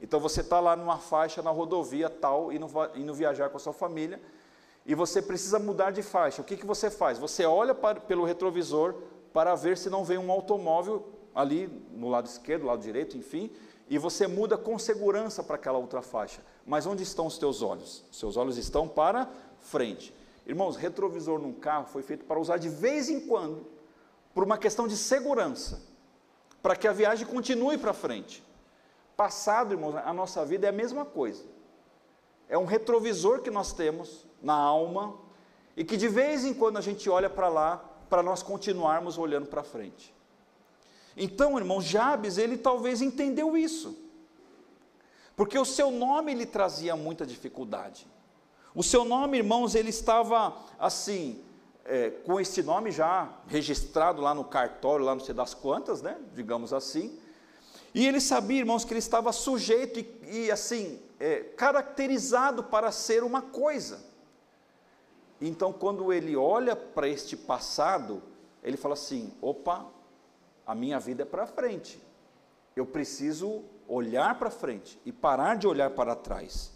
Então 0.00 0.18
você 0.18 0.40
está 0.40 0.60
lá 0.60 0.74
numa 0.74 0.98
faixa 0.98 1.42
na 1.42 1.50
rodovia 1.50 2.08
tal, 2.08 2.52
indo, 2.52 2.66
indo 2.94 3.12
viajar 3.12 3.50
com 3.50 3.56
a 3.56 3.60
sua 3.60 3.72
família, 3.72 4.20
e 4.86 4.94
você 4.94 5.20
precisa 5.20 5.58
mudar 5.58 5.90
de 5.90 6.02
faixa. 6.02 6.40
O 6.40 6.44
que, 6.44 6.56
que 6.56 6.64
você 6.66 6.90
faz? 6.90 7.18
Você 7.18 7.44
olha 7.44 7.74
para, 7.74 8.00
pelo 8.00 8.24
retrovisor 8.24 8.94
para 9.32 9.54
ver 9.54 9.76
se 9.76 9.90
não 9.90 10.04
vem 10.04 10.18
um 10.18 10.32
automóvel 10.32 11.06
ali 11.34 11.68
no 11.92 12.08
lado 12.08 12.26
esquerdo, 12.26 12.66
lado 12.66 12.82
direito, 12.82 13.16
enfim, 13.16 13.50
e 13.90 13.98
você 13.98 14.28
muda 14.28 14.56
com 14.56 14.78
segurança 14.78 15.42
para 15.42 15.56
aquela 15.56 15.76
outra 15.76 16.00
faixa. 16.00 16.40
Mas 16.64 16.86
onde 16.86 17.02
estão 17.02 17.26
os 17.26 17.36
teus 17.36 17.60
olhos? 17.60 18.04
Os 18.08 18.20
seus 18.20 18.36
olhos 18.36 18.56
estão 18.56 18.86
para 18.86 19.28
frente. 19.58 20.14
Irmãos, 20.46 20.76
retrovisor 20.76 21.40
num 21.40 21.52
carro 21.52 21.86
foi 21.86 22.00
feito 22.02 22.24
para 22.24 22.38
usar 22.38 22.56
de 22.56 22.68
vez 22.68 23.10
em 23.10 23.26
quando, 23.26 23.66
por 24.32 24.44
uma 24.44 24.56
questão 24.56 24.86
de 24.86 24.96
segurança. 24.96 25.82
para 26.62 26.76
que 26.76 26.86
a 26.86 26.92
viagem 26.92 27.26
continue 27.26 27.78
para 27.78 27.94
frente. 27.94 28.44
Passado, 29.16 29.72
irmãos, 29.72 29.96
a 29.96 30.12
nossa 30.12 30.44
vida 30.44 30.66
é 30.66 30.68
a 30.68 30.72
mesma 30.72 31.06
coisa. 31.06 31.42
É 32.50 32.58
um 32.58 32.66
retrovisor 32.66 33.40
que 33.40 33.50
nós 33.50 33.72
temos 33.72 34.26
na 34.42 34.52
alma 34.52 35.16
e 35.74 35.84
que 35.84 35.96
de 35.96 36.06
vez 36.06 36.44
em 36.44 36.52
quando 36.52 36.76
a 36.76 36.82
gente 36.82 37.08
olha 37.08 37.30
para 37.30 37.48
lá 37.48 37.82
para 38.10 38.22
nós 38.22 38.42
continuarmos 38.42 39.16
olhando 39.16 39.46
para 39.46 39.62
frente. 39.62 40.14
Então, 41.22 41.58
irmão, 41.58 41.82
Jabes, 41.82 42.38
ele 42.38 42.56
talvez 42.56 43.02
entendeu 43.02 43.54
isso. 43.54 43.94
Porque 45.36 45.58
o 45.58 45.66
seu 45.66 45.90
nome 45.90 46.32
lhe 46.32 46.46
trazia 46.46 46.96
muita 46.96 47.26
dificuldade. 47.26 48.06
O 48.74 48.82
seu 48.82 49.04
nome, 49.04 49.36
irmãos, 49.36 49.74
ele 49.74 49.90
estava 49.90 50.56
assim, 50.78 51.44
é, 51.84 52.08
com 52.08 52.40
esse 52.40 52.62
nome 52.62 52.90
já 52.90 53.28
registrado 53.46 54.22
lá 54.22 54.34
no 54.34 54.44
cartório, 54.44 55.04
lá 55.04 55.14
não 55.14 55.22
sei 55.22 55.34
das 55.34 55.52
quantas, 55.52 56.00
né? 56.00 56.16
Digamos 56.34 56.72
assim. 56.72 57.18
E 57.94 58.06
ele 58.06 58.18
sabia, 58.18 58.60
irmãos, 58.60 58.82
que 58.82 58.94
ele 58.94 58.98
estava 58.98 59.30
sujeito 59.30 60.00
e, 60.00 60.44
e 60.46 60.50
assim, 60.50 60.98
é, 61.18 61.40
caracterizado 61.40 62.64
para 62.64 62.90
ser 62.90 63.22
uma 63.22 63.42
coisa. 63.42 64.02
Então, 65.38 65.70
quando 65.70 66.14
ele 66.14 66.34
olha 66.34 66.74
para 66.74 67.06
este 67.06 67.36
passado, 67.36 68.22
ele 68.62 68.78
fala 68.78 68.94
assim: 68.94 69.34
opa, 69.42 69.86
a 70.70 70.74
minha 70.76 71.00
vida 71.00 71.22
é 71.22 71.26
para 71.26 71.48
frente. 71.48 72.00
Eu 72.76 72.86
preciso 72.86 73.64
olhar 73.88 74.38
para 74.38 74.52
frente 74.52 75.00
e 75.04 75.10
parar 75.10 75.56
de 75.56 75.66
olhar 75.66 75.90
para 75.90 76.14
trás. 76.14 76.70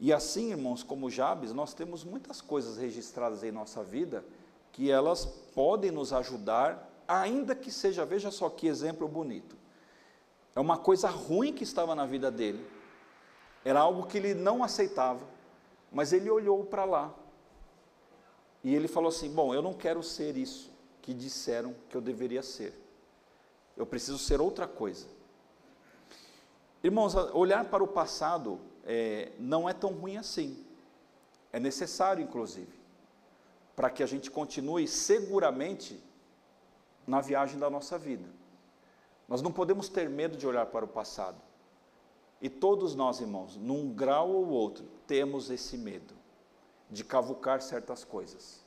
E 0.00 0.10
assim, 0.10 0.50
irmãos, 0.50 0.82
como 0.82 1.10
Jabes, 1.10 1.52
nós 1.52 1.74
temos 1.74 2.04
muitas 2.04 2.40
coisas 2.40 2.78
registradas 2.78 3.44
em 3.44 3.52
nossa 3.52 3.84
vida 3.84 4.24
que 4.72 4.90
elas 4.90 5.26
podem 5.26 5.90
nos 5.90 6.10
ajudar, 6.14 6.90
ainda 7.06 7.54
que 7.54 7.70
seja, 7.70 8.02
veja 8.06 8.30
só 8.30 8.48
que 8.48 8.66
exemplo 8.66 9.06
bonito. 9.06 9.58
É 10.56 10.60
uma 10.60 10.78
coisa 10.78 11.10
ruim 11.10 11.52
que 11.52 11.64
estava 11.64 11.94
na 11.94 12.06
vida 12.06 12.30
dele, 12.30 12.66
era 13.62 13.80
algo 13.80 14.06
que 14.06 14.16
ele 14.16 14.32
não 14.32 14.64
aceitava, 14.64 15.28
mas 15.92 16.14
ele 16.14 16.30
olhou 16.30 16.64
para 16.64 16.86
lá 16.86 17.14
e 18.64 18.74
ele 18.74 18.88
falou 18.88 19.10
assim: 19.10 19.30
Bom, 19.30 19.52
eu 19.52 19.60
não 19.60 19.74
quero 19.74 20.02
ser 20.02 20.34
isso 20.34 20.72
que 21.02 21.12
disseram 21.12 21.74
que 21.90 21.96
eu 21.96 22.00
deveria 22.00 22.42
ser, 22.42 22.81
eu 23.76 23.86
preciso 23.86 24.18
ser 24.18 24.40
outra 24.40 24.66
coisa. 24.66 25.06
Irmãos, 26.82 27.14
olhar 27.14 27.64
para 27.66 27.82
o 27.82 27.88
passado 27.88 28.60
é, 28.84 29.32
não 29.38 29.68
é 29.68 29.72
tão 29.72 29.92
ruim 29.92 30.16
assim. 30.16 30.64
É 31.52 31.60
necessário, 31.60 32.22
inclusive, 32.22 32.72
para 33.76 33.90
que 33.90 34.02
a 34.02 34.06
gente 34.06 34.30
continue 34.30 34.88
seguramente 34.88 36.02
na 37.06 37.20
viagem 37.20 37.58
da 37.58 37.68
nossa 37.68 37.98
vida. 37.98 38.28
Nós 39.28 39.42
não 39.42 39.52
podemos 39.52 39.88
ter 39.88 40.08
medo 40.08 40.36
de 40.36 40.46
olhar 40.46 40.66
para 40.66 40.84
o 40.84 40.88
passado. 40.88 41.40
E 42.40 42.48
todos 42.48 42.94
nós, 42.94 43.20
irmãos, 43.20 43.56
num 43.56 43.92
grau 43.92 44.30
ou 44.30 44.48
outro, 44.48 44.84
temos 45.06 45.50
esse 45.50 45.78
medo 45.78 46.14
de 46.90 47.04
cavucar 47.04 47.62
certas 47.62 48.04
coisas, 48.04 48.61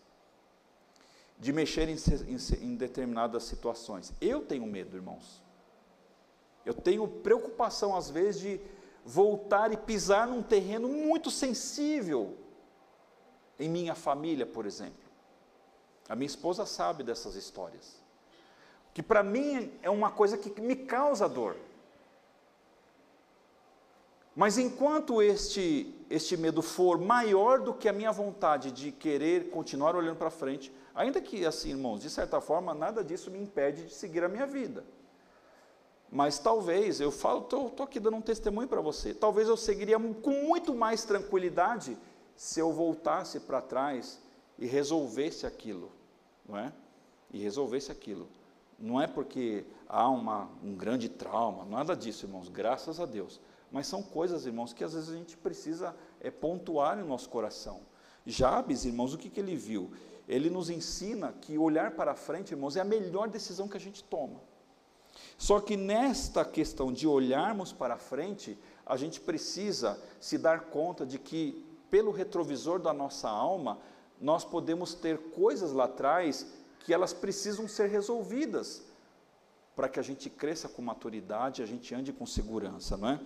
de 1.38 1.52
mexer 1.52 1.90
em, 1.90 1.96
em, 2.28 2.66
em 2.66 2.76
determinadas 2.76 3.44
situações. 3.44 4.14
Eu 4.22 4.42
tenho 4.42 4.66
medo, 4.66 4.96
irmãos. 4.96 5.44
Eu 6.66 6.74
tenho 6.74 7.08
preocupação, 7.08 7.96
às 7.96 8.10
vezes, 8.10 8.42
de 8.42 8.62
voltar 9.04 9.72
e 9.72 9.78
pisar 9.78 10.28
num 10.28 10.42
terreno 10.42 10.88
muito 10.88 11.30
sensível 11.30 12.36
em 13.60 13.70
minha 13.70 13.94
família, 13.94 14.46
por 14.46 14.66
exemplo. 14.66 15.06
A 16.10 16.16
minha 16.16 16.28
esposa 16.28 16.66
sabe 16.66 17.04
dessas 17.04 17.36
histórias. 17.36 18.04
Que 18.94 19.04
para 19.04 19.22
mim 19.22 19.72
é 19.82 19.90
uma 19.90 20.12
coisa 20.12 20.38
que 20.38 20.62
me 20.62 20.76
causa 20.76 21.28
dor. 21.28 21.56
Mas 24.36 24.58
enquanto 24.58 25.22
este, 25.22 25.96
este 26.10 26.36
medo 26.36 26.62
for 26.62 27.00
maior 27.00 27.62
do 27.62 27.74
que 27.74 27.88
a 27.88 27.94
minha 27.94 28.12
vontade 28.12 28.70
de 28.70 28.92
querer 28.92 29.50
continuar 29.50 29.96
olhando 29.96 30.18
para 30.18 30.30
frente, 30.30 30.74
ainda 30.94 31.22
que 31.22 31.46
assim, 31.46 31.70
irmãos, 31.70 32.02
de 32.02 32.10
certa 32.10 32.42
forma, 32.42 32.74
nada 32.74 33.02
disso 33.02 33.32
me 33.32 33.40
impede 33.40 33.86
de 33.86 33.94
seguir 33.94 34.24
a 34.26 34.28
minha 34.28 34.46
vida. 34.46 34.84
Mas 36.12 36.38
talvez, 36.38 37.00
eu 37.00 37.12
falo, 37.12 37.42
estou 37.42 37.74
aqui 37.80 38.00
dando 38.00 38.18
um 38.18 38.22
testemunho 38.22 38.68
para 38.68 38.82
você, 38.82 39.14
talvez 39.14 39.48
eu 39.48 39.56
seguiria 39.56 39.98
com 39.98 40.32
muito 40.46 40.76
mais 40.76 41.06
tranquilidade 41.06 41.98
se 42.36 42.60
eu 42.60 42.74
voltasse 42.74 43.40
para 43.40 43.62
trás 43.62 44.20
e 44.60 44.66
resolvesse 44.66 45.48
aquilo, 45.48 45.92
não 46.48 46.58
é? 46.58 46.74
E 47.32 47.40
resolvesse 47.40 47.92
aquilo. 47.92 48.28
Não 48.78 49.02
é 49.02 49.08
porque 49.08 49.66
há 49.88 50.10
uma, 50.10 50.50
um 50.62 50.76
grande 50.76 51.08
trauma, 51.08 51.64
nada 51.66 51.96
disso, 51.96 52.26
irmãos, 52.26 52.50
graças 52.50 53.00
a 53.00 53.06
Deus. 53.06 53.40
Mas 53.72 53.88
são 53.88 54.02
coisas, 54.02 54.46
irmãos, 54.46 54.74
que 54.74 54.84
às 54.84 54.94
vezes 54.94 55.10
a 55.10 55.16
gente 55.16 55.36
precisa 55.38 55.96
é, 56.20 56.32
pontuar 56.32 56.98
no 56.98 57.06
nosso 57.06 57.30
coração. 57.30 57.82
Jabes, 58.26 58.86
irmãos, 58.86 59.14
o 59.14 59.18
que, 59.18 59.30
que 59.30 59.40
ele 59.40 59.56
viu? 59.56 59.92
Ele 60.28 60.50
nos 60.50 60.70
ensina 60.70 61.34
que 61.34 61.58
olhar 61.58 61.92
para 61.92 62.16
frente, 62.16 62.52
irmãos, 62.52 62.76
é 62.76 62.82
a 62.82 62.86
melhor 62.86 63.28
decisão 63.28 63.68
que 63.68 63.78
a 63.78 63.80
gente 63.80 64.04
toma. 64.04 64.40
Só 65.38 65.60
que 65.60 65.76
nesta 65.78 66.44
questão 66.44 66.92
de 66.92 67.08
olharmos 67.08 67.72
para 67.72 67.98
frente, 67.98 68.58
a 68.86 68.98
gente 68.98 69.20
precisa 69.20 70.02
se 70.20 70.38
dar 70.38 70.66
conta 70.70 71.06
de 71.06 71.20
que, 71.20 71.66
pelo 71.90 72.12
retrovisor 72.12 72.80
da 72.80 72.94
nossa 72.94 73.30
alma, 73.30 73.80
nós 74.20 74.46
podemos 74.46 74.94
ter 74.94 75.18
coisas 75.32 75.72
lá 75.72 75.86
atrás 75.86 76.48
que 76.80 76.94
elas 76.94 77.14
precisam 77.14 77.68
ser 77.68 77.90
resolvidas 77.90 78.84
para 79.76 79.90
que 79.90 80.00
a 80.00 80.04
gente 80.04 80.30
cresça 80.30 80.70
com 80.70 80.82
maturidade, 80.82 81.62
a 81.62 81.66
gente 81.66 81.94
ande 81.94 82.14
com 82.14 82.26
segurança, 82.26 82.96
não 82.96 83.10
é? 83.10 83.20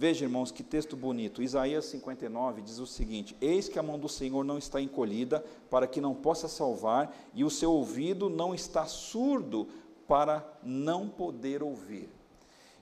Veja, 0.00 0.24
irmãos, 0.24 0.52
que 0.52 0.62
texto 0.62 0.96
bonito. 0.96 1.42
Isaías 1.42 1.86
59 1.86 2.62
diz 2.62 2.78
o 2.78 2.86
seguinte: 2.86 3.36
Eis 3.40 3.68
que 3.68 3.80
a 3.80 3.82
mão 3.82 3.98
do 3.98 4.08
Senhor 4.08 4.44
não 4.44 4.56
está 4.56 4.80
encolhida 4.80 5.44
para 5.68 5.88
que 5.88 6.00
não 6.00 6.14
possa 6.14 6.46
salvar, 6.46 7.12
e 7.34 7.42
o 7.42 7.50
seu 7.50 7.72
ouvido 7.72 8.30
não 8.30 8.54
está 8.54 8.86
surdo 8.86 9.66
para 10.06 10.48
não 10.62 11.08
poder 11.08 11.64
ouvir. 11.64 12.08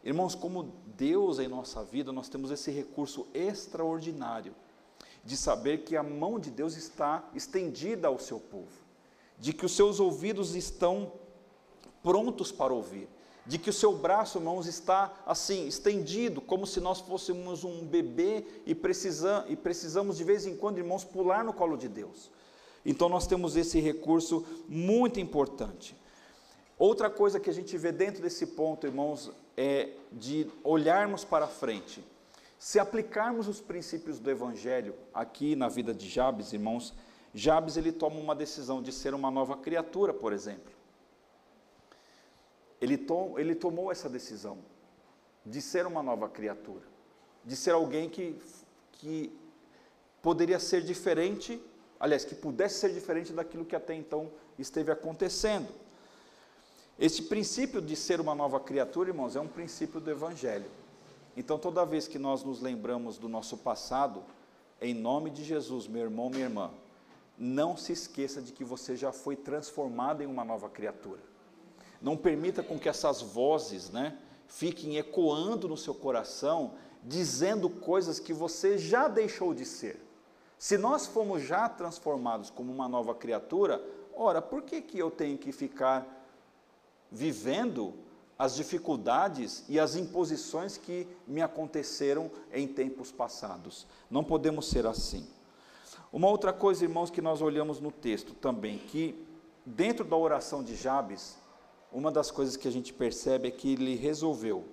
Irmãos, 0.05 0.35
como 0.35 0.75
Deus 0.95 1.39
em 1.39 1.49
nossa 1.49 1.83
vida, 1.83 2.13
nós 2.13 2.29
temos 2.29 2.51
esse 2.51 2.71
recurso 2.71 3.27
extraordinário 3.33 4.55
de 5.25 5.39
saber 5.39 5.85
que 5.85 5.97
a 5.97 6.03
mão 6.03 6.39
de 6.39 6.51
Deus 6.51 6.77
está 6.77 7.27
estendida 7.35 8.09
ao 8.09 8.19
seu 8.19 8.39
povo, 8.39 8.85
de 9.39 9.55
que 9.55 9.65
os 9.65 9.73
seus 9.73 10.01
ouvidos 10.01 10.55
estão 10.55 11.13
prontos 12.03 12.53
para 12.53 12.75
ouvir, 12.75 13.09
de 13.47 13.59
que 13.59 13.71
o 13.71 13.73
seu 13.73 13.97
braço, 13.97 14.39
irmãos, 14.39 14.67
está 14.67 15.13
assim, 15.25 15.67
estendido, 15.67 16.41
como 16.41 16.67
se 16.67 16.81
nós 16.81 17.01
fôssemos 17.01 17.63
um 17.63 17.87
bebê 17.87 18.45
e, 18.67 18.75
precisa, 18.75 19.45
e 19.49 19.55
precisamos 19.55 20.17
de 20.17 20.25
vez 20.25 20.47
em 20.47 20.57
quando, 20.57 20.79
irmãos, 20.79 21.05
pular 21.05 21.45
no 21.45 21.53
colo 21.53 21.77
de 21.77 21.89
Deus. 21.89 22.31
Então 22.85 23.09
nós 23.09 23.27
temos 23.27 23.57
esse 23.57 23.81
recurso 23.81 24.45
muito 24.69 25.21
importante. 25.21 25.97
Outra 26.79 27.09
coisa 27.09 27.41
que 27.41 27.49
a 27.49 27.53
gente 27.53 27.77
vê 27.79 27.91
dentro 27.91 28.23
desse 28.23 28.49
ponto, 28.49 28.87
irmãos, 28.87 29.31
é 29.57 29.91
de 30.13 30.51
olharmos 30.63 31.25
para 31.25 31.47
frente. 31.47 32.05
Se 32.59 32.79
aplicarmos 32.79 33.49
os 33.49 33.61
princípios 33.61 34.19
do 34.19 34.31
Evangelho 34.31 34.95
aqui 35.15 35.55
na 35.57 35.69
vida 35.69 35.95
de 35.95 36.09
Jabes, 36.09 36.53
irmãos, 36.53 36.93
Jabes 37.35 37.77
ele 37.77 37.93
toma 37.93 38.19
uma 38.19 38.35
decisão 38.35 38.83
de 38.83 38.93
ser 38.93 39.15
uma 39.15 39.31
nova 39.31 39.57
criatura, 39.57 40.13
por 40.13 40.33
exemplo. 40.33 40.76
Ele, 42.81 42.99
to, 42.99 43.39
ele 43.39 43.55
tomou 43.55 43.91
essa 43.91 44.09
decisão 44.09 44.59
de 45.45 45.63
ser 45.63 45.87
uma 45.87 46.03
nova 46.03 46.29
criatura, 46.29 46.83
de 47.45 47.57
ser 47.57 47.71
alguém 47.71 48.09
que, 48.09 48.37
que 48.93 49.33
poderia 50.21 50.59
ser 50.59 50.83
diferente, 50.83 51.63
aliás, 51.99 52.25
que 52.25 52.35
pudesse 52.35 52.81
ser 52.81 52.93
diferente 52.93 53.33
daquilo 53.33 53.65
que 53.65 53.77
até 53.77 53.95
então 53.95 54.31
esteve 54.59 54.91
acontecendo. 54.91 55.69
Este 56.99 57.23
princípio 57.23 57.81
de 57.81 57.95
ser 57.95 58.21
uma 58.21 58.35
nova 58.35 58.59
criatura, 58.59 59.11
irmãos, 59.11 59.37
é 59.37 59.41
um 59.41 59.49
princípio 59.49 60.01
do 60.01 60.11
Evangelho. 60.11 60.67
Então, 61.37 61.59
toda 61.59 61.85
vez 61.85 62.09
que 62.09 62.19
nós 62.19 62.43
nos 62.43 62.61
lembramos 62.61 63.19
do 63.19 63.29
nosso 63.29 63.59
passado, 63.59 64.25
em 64.81 64.95
nome 64.95 65.31
de 65.31 65.45
Jesus, 65.45 65.87
meu 65.87 66.03
irmão, 66.03 66.31
minha 66.31 66.45
irmã, 66.45 66.71
não 67.39 67.77
se 67.77 67.93
esqueça 67.93 68.41
de 68.41 68.51
que 68.53 68.65
você 68.65 68.97
já 68.97 69.13
foi 69.13 69.37
transformado 69.37 70.23
em 70.23 70.27
uma 70.27 70.45
nova 70.45 70.71
criatura. 70.71 71.21
Não 72.01 72.17
permita 72.17 72.63
com 72.63 72.79
que 72.79 72.89
essas 72.89 73.23
vozes, 73.23 73.91
né, 73.91 74.19
fiquem 74.47 74.97
ecoando 74.97 75.69
no 75.69 75.77
seu 75.77 75.95
coração, 75.95 76.73
dizendo 77.03 77.69
coisas 77.69 78.19
que 78.19 78.33
você 78.33 78.79
já 78.79 79.09
deixou 79.09 79.55
de 79.55 79.65
ser. 79.65 80.05
Se 80.59 80.79
nós 80.79 81.07
fomos 81.07 81.43
já 81.43 81.69
transformados 81.69 82.51
como 82.51 82.73
uma 82.73 82.89
nova 82.89 83.15
criatura, 83.15 83.83
ora, 84.15 84.41
por 84.41 84.63
que, 84.63 84.81
que 84.81 84.99
eu 84.99 85.11
tenho 85.11 85.37
que 85.37 85.53
ficar 85.53 86.07
vivendo 87.11 87.95
as 88.39 88.55
dificuldades 88.55 89.65
e 89.69 89.81
as 89.81 89.97
imposições 89.97 90.77
que 90.77 91.07
me 91.27 91.41
aconteceram 91.41 92.31
em 92.53 92.67
tempos 92.69 93.11
passados. 93.11 93.87
Não 94.11 94.23
podemos 94.23 94.69
ser 94.69 94.87
assim. 94.87 95.27
Uma 96.13 96.29
outra 96.29 96.53
coisa, 96.53 96.85
irmãos, 96.85 97.11
que 97.11 97.23
nós 97.23 97.41
olhamos 97.41 97.81
no 97.81 97.91
texto 97.91 98.35
também, 98.35 98.79
que 98.79 99.27
dentro 99.65 100.05
da 100.05 100.17
oração 100.17 100.63
de 100.63 100.77
Jabes, 100.77 101.39
uma 101.93 102.11
das 102.11 102.31
coisas 102.31 102.57
que 102.57 102.69
a 102.69 102.71
gente 102.71 102.93
percebe 102.93 103.49
é 103.49 103.51
que 103.51 103.73
ele 103.73 103.95
resolveu 103.95 104.67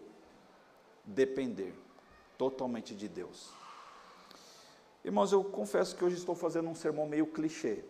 depender 1.05 1.73
totalmente 2.37 2.95
de 2.95 3.07
Deus. 3.07 3.51
Irmãos, 5.03 5.31
eu 5.31 5.43
confesso 5.43 5.95
que 5.95 6.03
hoje 6.03 6.15
estou 6.15 6.35
fazendo 6.35 6.69
um 6.69 6.75
sermão 6.75 7.05
meio 7.05 7.27
clichê, 7.27 7.83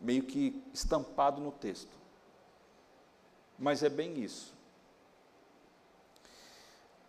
meio 0.00 0.22
que 0.22 0.62
estampado 0.72 1.40
no 1.40 1.50
texto. 1.50 1.96
Mas 3.58 3.82
é 3.82 3.88
bem 3.88 4.22
isso. 4.22 4.54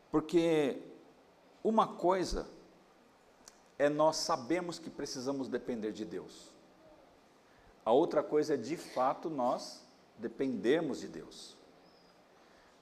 Porque 0.09 0.81
uma 1.63 1.87
coisa 1.87 2.49
é 3.77 3.89
nós 3.89 4.17
sabemos 4.17 4.77
que 4.77 4.89
precisamos 4.89 5.47
depender 5.47 5.91
de 5.91 6.05
Deus. 6.05 6.51
A 7.83 7.91
outra 7.91 8.21
coisa 8.21 8.53
é 8.53 8.57
de 8.57 8.77
fato 8.77 9.29
nós 9.29 9.85
dependermos 10.21 11.01
de 11.01 11.07
Deus. 11.07 11.57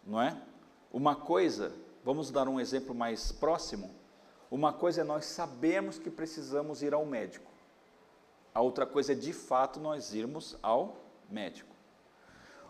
Não 0.06 0.22
é? 0.22 0.40
Uma 0.92 1.16
coisa, 1.16 1.74
vamos 2.04 2.30
dar 2.30 2.48
um 2.48 2.60
exemplo 2.60 2.94
mais 2.94 3.32
próximo. 3.32 3.90
Uma 4.52 4.74
coisa 4.74 5.02
é 5.02 5.04
nós 5.04 5.26
sabemos 5.26 5.98
que 5.98 6.10
precisamos 6.10 6.82
ir 6.82 6.94
ao 6.94 7.06
médico. 7.06 7.50
A 8.54 8.62
outra 8.62 8.86
coisa 8.86 9.14
é 9.14 9.16
de 9.16 9.32
fato 9.32 9.80
nós 9.80 10.14
irmos 10.14 10.58
ao 10.62 10.98
médico. 11.30 11.76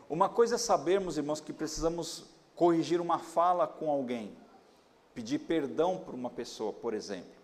Uma 0.09 0.27
coisa 0.27 0.55
é 0.55 0.57
sabermos, 0.57 1.17
irmãos, 1.17 1.39
que 1.39 1.53
precisamos 1.53 2.25
corrigir 2.55 2.99
uma 2.99 3.19
fala 3.19 3.65
com 3.65 3.89
alguém, 3.89 4.35
pedir 5.13 5.39
perdão 5.39 5.97
por 5.97 6.13
uma 6.13 6.29
pessoa, 6.29 6.73
por 6.73 6.93
exemplo. 6.93 7.39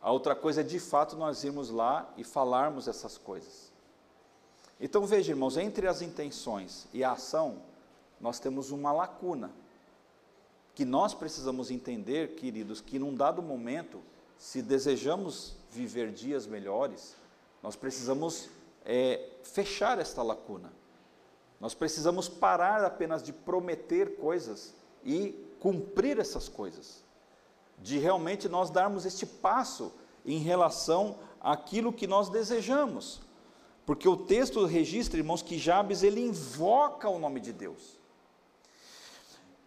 A 0.00 0.10
outra 0.10 0.34
coisa 0.34 0.62
é 0.62 0.64
de 0.64 0.80
fato 0.80 1.14
nós 1.14 1.44
irmos 1.44 1.70
lá 1.70 2.12
e 2.16 2.24
falarmos 2.24 2.88
essas 2.88 3.16
coisas. 3.16 3.69
Então 4.80 5.04
veja, 5.04 5.32
irmãos, 5.32 5.56
entre 5.56 5.86
as 5.86 6.00
intenções 6.00 6.86
e 6.92 7.04
a 7.04 7.12
ação, 7.12 7.62
nós 8.20 8.40
temos 8.40 8.70
uma 8.70 8.92
lacuna 8.92 9.50
que 10.74 10.84
nós 10.84 11.12
precisamos 11.12 11.70
entender, 11.70 12.34
queridos, 12.36 12.80
que 12.80 12.98
num 12.98 13.14
dado 13.14 13.42
momento, 13.42 14.00
se 14.38 14.62
desejamos 14.62 15.54
viver 15.70 16.10
dias 16.12 16.46
melhores, 16.46 17.14
nós 17.62 17.76
precisamos 17.76 18.48
é, 18.84 19.28
fechar 19.42 19.98
esta 19.98 20.22
lacuna. 20.22 20.72
Nós 21.60 21.74
precisamos 21.74 22.28
parar 22.28 22.82
apenas 22.82 23.22
de 23.22 23.32
prometer 23.34 24.16
coisas 24.16 24.72
e 25.04 25.34
cumprir 25.60 26.18
essas 26.18 26.48
coisas, 26.48 27.04
de 27.78 27.98
realmente 27.98 28.48
nós 28.48 28.70
darmos 28.70 29.04
este 29.04 29.26
passo 29.26 29.92
em 30.24 30.38
relação 30.38 31.18
àquilo 31.40 31.92
que 31.92 32.06
nós 32.06 32.30
desejamos. 32.30 33.20
Porque 33.84 34.08
o 34.08 34.16
texto 34.16 34.64
registra, 34.66 35.18
irmãos, 35.18 35.42
que 35.42 35.58
Jabes 35.58 36.02
ele 36.02 36.20
invoca 36.20 37.08
o 37.08 37.18
nome 37.18 37.40
de 37.40 37.52
Deus. 37.52 37.98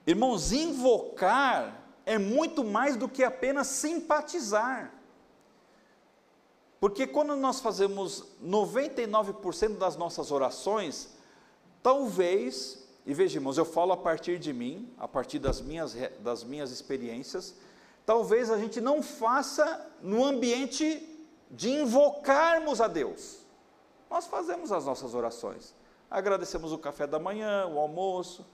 Irmãos, 0.06 0.52
invocar 0.52 1.82
é 2.06 2.17
muito 2.17 2.63
mais 2.63 2.95
do 2.95 3.08
que 3.08 3.23
apenas 3.23 3.67
simpatizar. 3.67 4.93
Porque 6.80 7.08
quando 7.08 7.36
nós 7.38 7.62
fazemos 7.62 8.26
99% 8.43 9.78
das 9.78 9.95
nossas 9.95 10.32
orações, 10.32 11.10
talvez, 11.82 12.86
e 13.06 13.13
vejamos, 13.13 13.58
eu 13.58 13.63
falo 13.63 13.93
a 13.93 13.97
partir 13.97 14.38
de 14.38 14.52
mim, 14.52 14.93
a 14.97 15.08
partir 15.08 15.39
das 15.39 15.62
minhas, 15.62 15.95
das 16.19 16.43
minhas 16.43 16.71
experiências, 16.71 17.56
talvez 18.06 18.52
a 18.52 18.58
gente 18.58 18.82
não 18.82 19.02
faça 19.02 19.89
no 20.02 20.26
ambiente 20.26 21.10
de 21.49 21.69
invocarmos 21.69 22.82
a 22.82 22.88
Deus. 22.89 23.43
Nós 24.13 24.28
fazemos 24.28 24.71
as 24.71 24.86
nossas 24.86 25.15
orações. 25.15 25.73
Agradecemos 26.08 26.71
o 26.71 26.78
café 26.78 27.08
da 27.08 27.17
manhã, 27.17 27.65
o 27.65 27.80
almoço, 27.80 28.45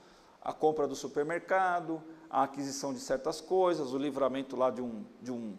a 0.42 0.54
compra 0.54 0.88
do 0.88 0.96
supermercado, 0.96 2.02
a 2.30 2.44
aquisição 2.44 2.94
de 2.94 3.02
certas 3.02 3.42
coisas, 3.42 3.92
o 3.92 3.98
livramento 3.98 4.56
lá 4.56 4.72
de 4.72 4.82
um, 4.82 5.04
de 5.22 5.34
um 5.34 5.58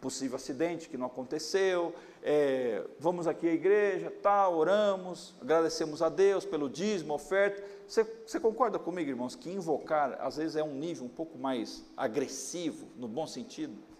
possível 0.00 0.36
acidente 0.36 0.88
que 0.88 0.96
não 0.96 1.06
aconteceu. 1.06 1.94
É, 2.22 2.82
vamos 2.98 3.26
aqui 3.26 3.46
à 3.46 3.52
igreja, 3.52 4.10
tal, 4.22 4.56
oramos, 4.56 5.34
agradecemos 5.38 6.00
a 6.00 6.08
Deus 6.08 6.46
pelo 6.46 6.70
dízimo, 6.70 7.12
oferta. 7.12 7.62
Você, 7.86 8.04
você 8.26 8.40
concorda 8.40 8.78
comigo, 8.78 9.10
irmãos, 9.10 9.36
que 9.36 9.50
invocar 9.50 10.16
às 10.22 10.38
vezes 10.38 10.56
é 10.56 10.64
um 10.64 10.72
nível 10.72 11.04
um 11.04 11.10
pouco 11.10 11.36
mais 11.36 11.84
agressivo, 11.94 12.86
no 12.96 13.06
bom 13.06 13.26
sentido? 13.26 13.91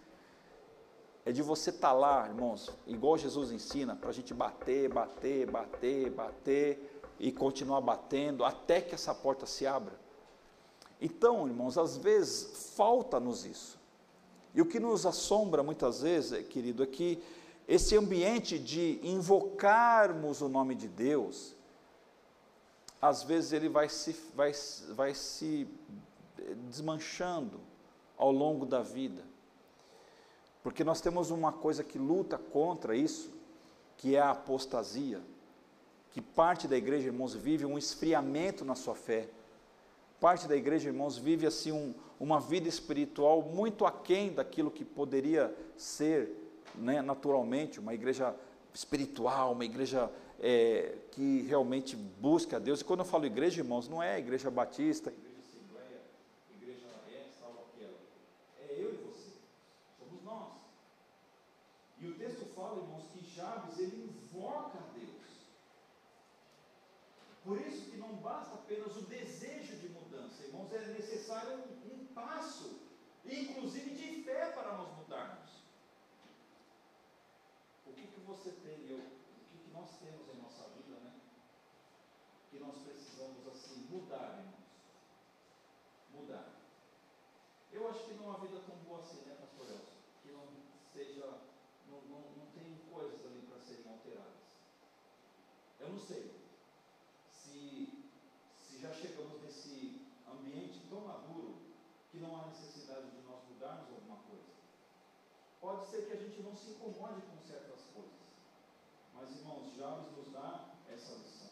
É 1.24 1.32
de 1.32 1.42
você 1.42 1.70
estar 1.70 1.88
tá 1.88 1.94
lá, 1.94 2.26
irmãos, 2.26 2.70
igual 2.86 3.16
Jesus 3.16 3.52
ensina, 3.52 3.94
para 3.94 4.10
a 4.10 4.12
gente 4.12 4.34
bater, 4.34 4.88
bater, 4.88 5.50
bater, 5.50 6.10
bater 6.10 7.02
e 7.18 7.30
continuar 7.30 7.80
batendo 7.80 8.44
até 8.44 8.80
que 8.80 8.94
essa 8.94 9.14
porta 9.14 9.46
se 9.46 9.66
abra. 9.66 9.96
Então, 11.00 11.46
irmãos, 11.46 11.78
às 11.78 11.96
vezes 11.96 12.72
falta-nos 12.76 13.44
isso. 13.44 13.78
E 14.54 14.60
o 14.60 14.66
que 14.66 14.78
nos 14.78 15.06
assombra 15.06 15.62
muitas 15.62 16.02
vezes, 16.02 16.46
querido, 16.48 16.82
é 16.82 16.86
que 16.86 17.22
esse 17.66 17.96
ambiente 17.96 18.58
de 18.58 19.00
invocarmos 19.02 20.40
o 20.40 20.48
nome 20.48 20.74
de 20.74 20.88
Deus, 20.88 21.54
às 23.00 23.22
vezes 23.22 23.52
ele 23.52 23.68
vai 23.68 23.88
se, 23.88 24.12
vai, 24.34 24.52
vai 24.90 25.14
se 25.14 25.66
desmanchando 26.68 27.60
ao 28.16 28.30
longo 28.30 28.66
da 28.66 28.82
vida. 28.82 29.31
Porque 30.62 30.84
nós 30.84 31.00
temos 31.00 31.30
uma 31.30 31.52
coisa 31.52 31.82
que 31.82 31.98
luta 31.98 32.38
contra 32.38 32.94
isso, 32.94 33.30
que 33.96 34.14
é 34.14 34.20
a 34.20 34.30
apostasia, 34.30 35.20
que 36.12 36.20
parte 36.20 36.68
da 36.68 36.76
igreja, 36.76 37.08
irmãos, 37.08 37.34
vive 37.34 37.64
um 37.64 37.76
esfriamento 37.76 38.64
na 38.64 38.74
sua 38.74 38.94
fé. 38.94 39.28
Parte 40.20 40.46
da 40.46 40.56
igreja, 40.56 40.88
irmãos, 40.88 41.18
vive 41.18 41.46
assim 41.46 41.72
um, 41.72 41.94
uma 42.20 42.38
vida 42.38 42.68
espiritual 42.68 43.42
muito 43.42 43.84
aquém 43.84 44.32
daquilo 44.32 44.70
que 44.70 44.84
poderia 44.84 45.52
ser 45.76 46.30
né, 46.76 47.02
naturalmente 47.02 47.80
uma 47.80 47.92
igreja 47.92 48.34
espiritual, 48.72 49.52
uma 49.52 49.64
igreja 49.64 50.10
é, 50.38 50.94
que 51.10 51.42
realmente 51.42 51.96
busca 51.96 52.56
a 52.56 52.60
Deus. 52.60 52.80
E 52.80 52.84
quando 52.84 53.00
eu 53.00 53.06
falo 53.06 53.26
igreja, 53.26 53.60
irmãos, 53.60 53.88
não 53.88 54.02
é 54.02 54.18
igreja 54.18 54.50
batista, 54.50 55.12
E 62.02 62.08
o 62.08 62.14
texto 62.14 62.44
fala, 62.46 62.82
irmãos, 62.82 63.06
que 63.12 63.24
Jabes 63.32 63.78
ele 63.78 64.10
invoca 64.10 64.76
a 64.76 64.98
Deus. 64.98 65.22
Por 67.44 67.60
isso 67.60 67.92
que 67.92 67.96
não 67.96 68.16
basta 68.16 68.56
apenas 68.56 68.96
o 68.96 69.02
desejo 69.02 69.76
de 69.76 69.88
mudança, 69.90 70.42
irmãos, 70.42 70.72
é 70.72 70.84
necessário 70.88 71.58
um, 71.58 71.94
um 71.94 72.06
passo, 72.06 72.80
inclusive 73.24 73.92
fé 74.42 74.50
para 74.50 74.76
nós 74.76 74.96
mudarmos. 74.96 75.50
O 77.86 77.92
que, 77.92 78.06
que 78.08 78.20
você 78.20 78.50
tem, 78.50 78.90
eu, 78.90 78.98
o 78.98 79.44
que, 79.48 79.58
que 79.58 79.70
nós 79.72 79.88
temos 79.98 80.28
em 80.28 80.42
nossa 80.42 80.68
vida, 80.70 80.96
né? 80.98 81.14
Que 82.50 82.58
nós 82.58 82.76
precisamos 82.78 83.46
assim 83.46 83.86
mudar, 83.88 84.38
irmãos. 84.38 84.62
Mudar. 86.10 86.48
Eu 87.70 87.88
acho 87.88 88.04
que 88.04 88.14
não 88.14 88.32
há 88.32 88.38
vida 88.38 88.60
tão 88.66 88.76
boa 88.84 89.00
assim, 89.00 89.20
né, 89.22 89.36
pastor 89.40 89.66
Elcio? 89.66 89.94
Que 90.22 90.32
não 90.32 90.46
seja 90.92 91.38
não, 91.86 92.00
não, 92.02 92.20
não 92.32 92.46
tem 92.52 92.76
coisas 92.92 93.24
ali 93.24 93.42
para 93.42 93.60
serem 93.60 93.92
alteradas. 93.92 94.42
Eu 95.78 95.88
não 95.90 96.00
sei 96.00 96.34
se, 97.30 98.10
se 98.58 98.78
já 98.78 98.92
chegamos 98.92 99.40
nesse 99.42 100.04
ambiente 100.28 100.86
tão 100.90 101.00
maduro 101.00 101.62
que 102.12 102.18
não 102.18 102.36
há 102.36 102.46
necessidade 102.48 103.10
de 103.10 103.22
nós 103.22 103.42
mudarmos 103.48 103.88
alguma 103.88 104.16
coisa. 104.28 104.52
Pode 105.58 105.86
ser 105.86 106.06
que 106.06 106.12
a 106.12 106.16
gente 106.16 106.41
não 106.52 106.58
se 106.58 106.72
incomode 106.72 107.22
com 107.22 107.40
certas 107.48 107.80
coisas, 107.94 108.12
mas 109.14 109.30
irmãos, 109.38 109.74
já 109.74 109.88
nos 109.96 110.30
dá 110.32 110.74
essa 110.86 111.14
lição. 111.14 111.48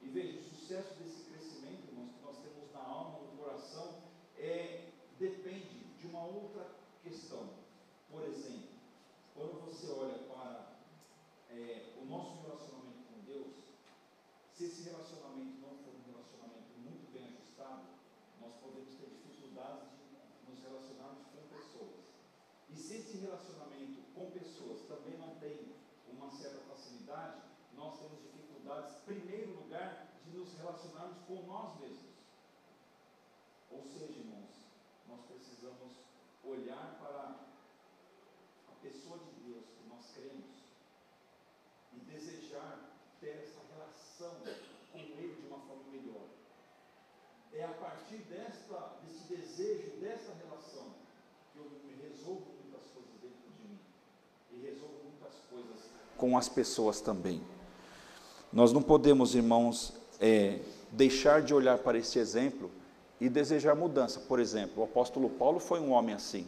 E 0.00 0.08
veja, 0.08 0.40
o 0.40 0.42
sucesso 0.42 0.94
desse 0.94 1.24
crescimento, 1.24 1.86
irmãos, 1.88 2.12
que 2.14 2.22
nós 2.24 2.38
temos 2.38 2.72
na 2.72 2.80
alma, 2.80 3.18
no 3.26 3.36
coração, 3.36 4.04
é, 4.38 4.88
depende 5.18 5.84
de 5.98 6.06
uma 6.06 6.24
outra 6.24 6.66
questão. 7.02 7.50
Por 8.10 8.22
exemplo, 8.22 8.70
quando 9.34 9.66
você 9.66 9.92
olha 9.92 10.18
para 10.20 10.78
é, 11.50 11.92
o 12.00 12.06
nosso 12.06 12.40
relacionamento 12.40 13.04
com 13.12 13.20
Deus, 13.26 13.52
se 14.54 14.64
esse 14.64 14.88
relacionamento 14.88 15.60
não 15.60 15.76
for 15.76 15.92
um 15.92 16.10
relacionamento 16.10 16.72
muito 16.78 17.12
bem 17.12 17.26
ajustado, 17.36 17.82
nós 18.40 18.54
podemos 18.62 18.94
ter 18.94 19.10
dificuldades 19.10 19.90
de 20.40 20.50
nos 20.50 20.62
relacionarmos 20.62 21.26
com 21.26 21.54
pessoas. 21.54 22.00
E 22.70 22.76
se 22.76 22.96
esse 22.96 23.18
relacionamento 23.18 24.08
com 24.18 24.30
pessoas 24.32 24.82
também 24.88 25.16
não 25.16 25.36
tem 25.36 25.72
uma 26.08 26.30
certa 26.30 26.58
facilidade, 26.68 27.40
nós 27.74 28.00
temos 28.00 28.20
dificuldades, 28.20 28.96
em 28.96 29.04
primeiro 29.04 29.54
lugar, 29.60 30.08
de 30.24 30.36
nos 30.36 30.52
relacionarmos 30.54 31.18
com 31.26 31.46
nós 31.46 31.78
mesmos. 31.78 32.18
Ou 33.70 33.82
seja, 33.84 34.18
irmãos, 34.18 34.66
nós 35.06 35.20
precisamos 35.26 35.98
olhar 36.42 36.98
para 37.00 37.46
pessoa 38.82 39.18
de 39.18 39.30
Deus 39.42 39.64
que 39.66 39.88
nós 39.88 40.10
cremos 40.12 40.46
e 41.92 41.98
desejar 42.00 42.90
ter 43.20 43.44
essa 43.44 43.60
relação 43.74 44.40
com 44.92 44.98
Ele 44.98 45.34
de 45.40 45.46
uma 45.46 45.58
forma 47.58 47.74
melhor. 47.74 47.74
partir 47.78 48.18
desta, 48.30 48.92
desse 49.04 49.34
desejo, 49.34 49.90
desta 50.00 50.32
relação, 50.44 50.86
que 51.52 51.58
eu 51.58 51.70
resolvo 52.08 52.46
muitas 52.62 52.86
coisas 52.94 53.12
dentro 53.20 53.50
de 53.56 53.68
mim 53.68 53.78
e 54.52 54.70
resolvo 54.70 54.94
muitas 55.04 55.34
coisas 55.50 55.90
com 56.16 56.38
as 56.38 56.48
pessoas 56.48 57.00
também. 57.00 57.42
Nós 58.52 58.72
não 58.72 58.82
podemos, 58.82 59.34
irmãos, 59.34 59.92
é, 60.20 60.60
deixar 60.92 61.42
de 61.42 61.52
olhar 61.52 61.78
para 61.78 61.98
este 61.98 62.18
exemplo 62.18 62.70
e 63.20 63.28
desejar 63.28 63.74
mudança. 63.74 64.20
Por 64.20 64.40
exemplo, 64.40 64.82
o 64.82 64.84
apóstolo 64.84 65.28
Paulo 65.28 65.58
foi 65.58 65.80
um 65.80 65.90
homem 65.92 66.14
assim. 66.14 66.46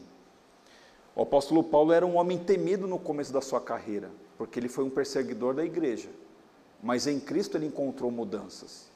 O 1.15 1.23
apóstolo 1.23 1.63
Paulo 1.63 1.93
era 1.93 2.07
um 2.07 2.17
homem 2.17 2.39
temido 2.39 2.87
no 2.87 2.99
começo 2.99 3.33
da 3.33 3.41
sua 3.41 3.61
carreira, 3.61 4.11
porque 4.39 4.59
ele 4.59 4.69
foi 4.69 4.85
um 4.85 4.91
perseguidor 4.91 5.55
da 5.55 5.65
igreja. 5.65 6.09
Mas 6.83 7.07
em 7.07 7.21
Cristo 7.21 7.59
ele 7.59 7.67
encontrou 7.67 8.11
mudanças. 8.11 8.90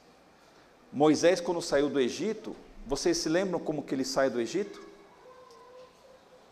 Moisés, 0.95 1.41
quando 1.41 1.61
saiu 1.61 1.91
do 1.91 1.99
Egito, 1.99 2.55
vocês 2.87 3.19
se 3.19 3.29
lembram 3.29 3.59
como 3.59 3.83
que 3.83 3.93
ele 3.93 4.05
sai 4.05 4.31
do 4.31 4.41
Egito? 4.41 4.81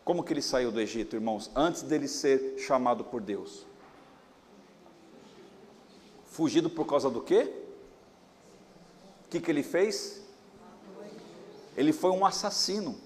Como 0.04 0.24
que 0.24 0.32
ele 0.32 0.42
saiu 0.42 0.72
do 0.72 0.80
Egito, 0.80 1.14
irmãos, 1.14 1.48
antes 1.54 1.82
dele 1.82 2.08
ser 2.08 2.58
chamado 2.58 3.04
por 3.04 3.20
Deus? 3.20 3.64
Fugido 6.24 6.68
por 6.68 6.84
causa 6.84 7.08
do 7.08 7.20
quê? 7.20 7.52
O 9.26 9.28
que, 9.30 9.40
que 9.40 9.48
ele 9.48 9.62
fez? 9.62 10.20
Ele 11.76 11.92
foi 11.92 12.10
um 12.10 12.26
assassino. 12.26 12.98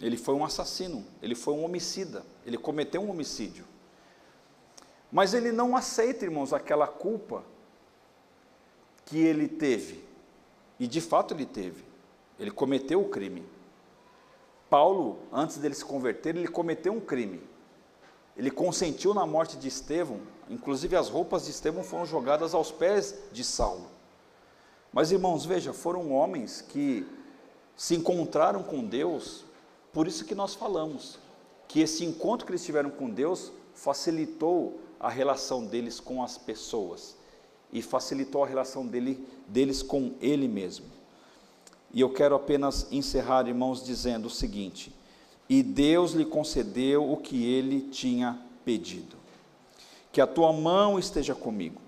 Ele 0.00 0.16
foi 0.16 0.34
um 0.34 0.44
assassino, 0.46 1.04
ele 1.20 1.34
foi 1.34 1.52
um 1.52 1.62
homicida, 1.62 2.24
ele 2.46 2.56
cometeu 2.56 3.02
um 3.02 3.10
homicídio. 3.10 3.66
Mas 5.12 5.34
ele 5.34 5.52
não 5.52 5.76
aceita, 5.76 6.24
irmãos, 6.24 6.54
aquela 6.54 6.86
culpa 6.86 7.44
que 9.04 9.18
ele 9.18 9.46
teve. 9.46 10.05
E 10.78 10.86
de 10.86 11.00
fato 11.00 11.34
ele 11.34 11.46
teve. 11.46 11.84
Ele 12.38 12.50
cometeu 12.50 13.00
o 13.00 13.08
crime. 13.08 13.44
Paulo, 14.68 15.18
antes 15.32 15.56
dele 15.56 15.74
se 15.74 15.84
converter, 15.84 16.36
ele 16.36 16.48
cometeu 16.48 16.92
um 16.92 17.00
crime. 17.00 17.42
Ele 18.36 18.50
consentiu 18.50 19.14
na 19.14 19.24
morte 19.24 19.56
de 19.56 19.68
Estevão, 19.68 20.20
inclusive 20.50 20.94
as 20.94 21.08
roupas 21.08 21.44
de 21.44 21.50
Estevão 21.50 21.82
foram 21.82 22.04
jogadas 22.04 22.52
aos 22.52 22.70
pés 22.70 23.14
de 23.32 23.42
Saulo. 23.42 23.86
Mas 24.92 25.10
irmãos, 25.10 25.46
veja, 25.46 25.72
foram 25.72 26.12
homens 26.12 26.60
que 26.60 27.06
se 27.74 27.94
encontraram 27.94 28.62
com 28.62 28.84
Deus, 28.84 29.44
por 29.92 30.06
isso 30.06 30.24
que 30.24 30.34
nós 30.34 30.54
falamos 30.54 31.18
que 31.68 31.80
esse 31.80 32.04
encontro 32.04 32.46
que 32.46 32.52
eles 32.52 32.64
tiveram 32.64 32.90
com 32.90 33.08
Deus 33.08 33.50
facilitou 33.74 34.80
a 35.00 35.08
relação 35.08 35.64
deles 35.64 35.98
com 35.98 36.22
as 36.22 36.38
pessoas 36.38 37.15
e 37.72 37.82
facilitou 37.82 38.44
a 38.44 38.46
relação 38.46 38.86
dele, 38.86 39.26
deles 39.46 39.82
com 39.82 40.14
Ele 40.20 40.48
mesmo. 40.48 40.86
E 41.92 42.00
eu 42.00 42.10
quero 42.10 42.34
apenas 42.34 42.86
encerrar, 42.90 43.46
irmãos, 43.48 43.84
dizendo 43.84 44.26
o 44.26 44.30
seguinte: 44.30 44.92
e 45.48 45.62
Deus 45.62 46.12
lhe 46.12 46.24
concedeu 46.24 47.10
o 47.10 47.16
que 47.16 47.44
ele 47.44 47.82
tinha 47.82 48.38
pedido. 48.64 49.16
Que 50.10 50.20
a 50.20 50.26
tua 50.26 50.52
mão 50.52 50.98
esteja 50.98 51.34
comigo. 51.34 51.80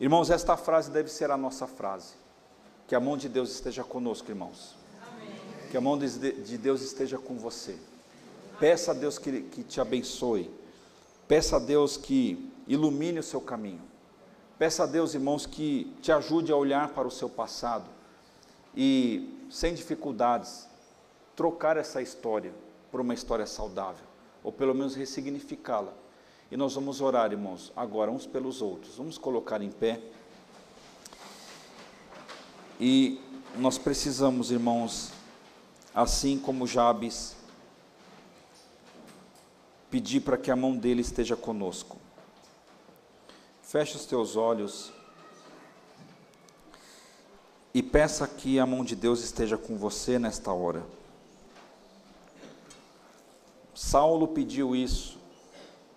Irmãos, 0.00 0.30
esta 0.30 0.56
frase 0.56 0.90
deve 0.90 1.08
ser 1.08 1.30
a 1.30 1.36
nossa 1.36 1.66
frase. 1.66 2.14
Que 2.86 2.94
a 2.94 3.00
mão 3.00 3.16
de 3.16 3.28
Deus 3.28 3.52
esteja 3.52 3.84
conosco, 3.84 4.30
irmãos. 4.30 4.74
Amém. 5.02 5.30
Que 5.70 5.76
a 5.76 5.80
mão 5.80 5.98
de 5.98 6.58
Deus 6.58 6.82
esteja 6.82 7.18
com 7.18 7.34
você. 7.36 7.76
Peça 8.58 8.90
a 8.90 8.94
Deus 8.94 9.18
que, 9.18 9.42
que 9.42 9.62
te 9.62 9.80
abençoe. 9.80 10.50
Peça 11.28 11.56
a 11.56 11.58
Deus 11.58 11.96
que 11.96 12.50
ilumine 12.66 13.18
o 13.20 13.22
seu 13.22 13.40
caminho. 13.40 13.82
Peça 14.58 14.82
a 14.82 14.86
Deus, 14.86 15.14
irmãos, 15.14 15.46
que 15.46 15.94
te 16.02 16.10
ajude 16.10 16.50
a 16.50 16.56
olhar 16.56 16.88
para 16.88 17.06
o 17.06 17.10
seu 17.12 17.30
passado 17.30 17.84
e, 18.76 19.46
sem 19.48 19.72
dificuldades, 19.72 20.66
trocar 21.36 21.76
essa 21.76 22.02
história 22.02 22.52
por 22.90 23.00
uma 23.00 23.14
história 23.14 23.46
saudável, 23.46 24.04
ou 24.42 24.50
pelo 24.50 24.74
menos 24.74 24.96
ressignificá-la. 24.96 25.92
E 26.50 26.56
nós 26.56 26.74
vamos 26.74 27.00
orar, 27.00 27.30
irmãos, 27.30 27.72
agora 27.76 28.10
uns 28.10 28.26
pelos 28.26 28.60
outros. 28.60 28.96
Vamos 28.96 29.16
colocar 29.16 29.62
em 29.62 29.70
pé. 29.70 30.00
E 32.80 33.20
nós 33.56 33.78
precisamos, 33.78 34.50
irmãos, 34.50 35.12
assim 35.94 36.36
como 36.36 36.66
Jabes, 36.66 37.36
pedir 39.88 40.20
para 40.20 40.36
que 40.36 40.50
a 40.50 40.56
mão 40.56 40.76
dele 40.76 41.02
esteja 41.02 41.36
conosco. 41.36 42.07
Feche 43.68 43.96
os 43.96 44.06
teus 44.06 44.34
olhos 44.34 44.90
e 47.74 47.82
peça 47.82 48.26
que 48.26 48.58
a 48.58 48.64
mão 48.64 48.82
de 48.82 48.96
Deus 48.96 49.22
esteja 49.22 49.58
com 49.58 49.76
você 49.76 50.18
nesta 50.18 50.50
hora. 50.50 50.82
Saulo 53.74 54.28
pediu 54.28 54.74
isso, 54.74 55.18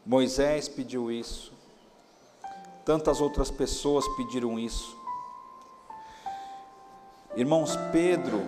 Moisés 0.05 0.67
pediu 0.67 1.09
isso, 1.09 1.53
tantas 2.83 3.21
outras 3.21 3.49
pessoas 3.49 4.05
pediram 4.17 4.59
isso. 4.59 4.97
Irmãos, 7.37 7.77
Pedro 7.93 8.41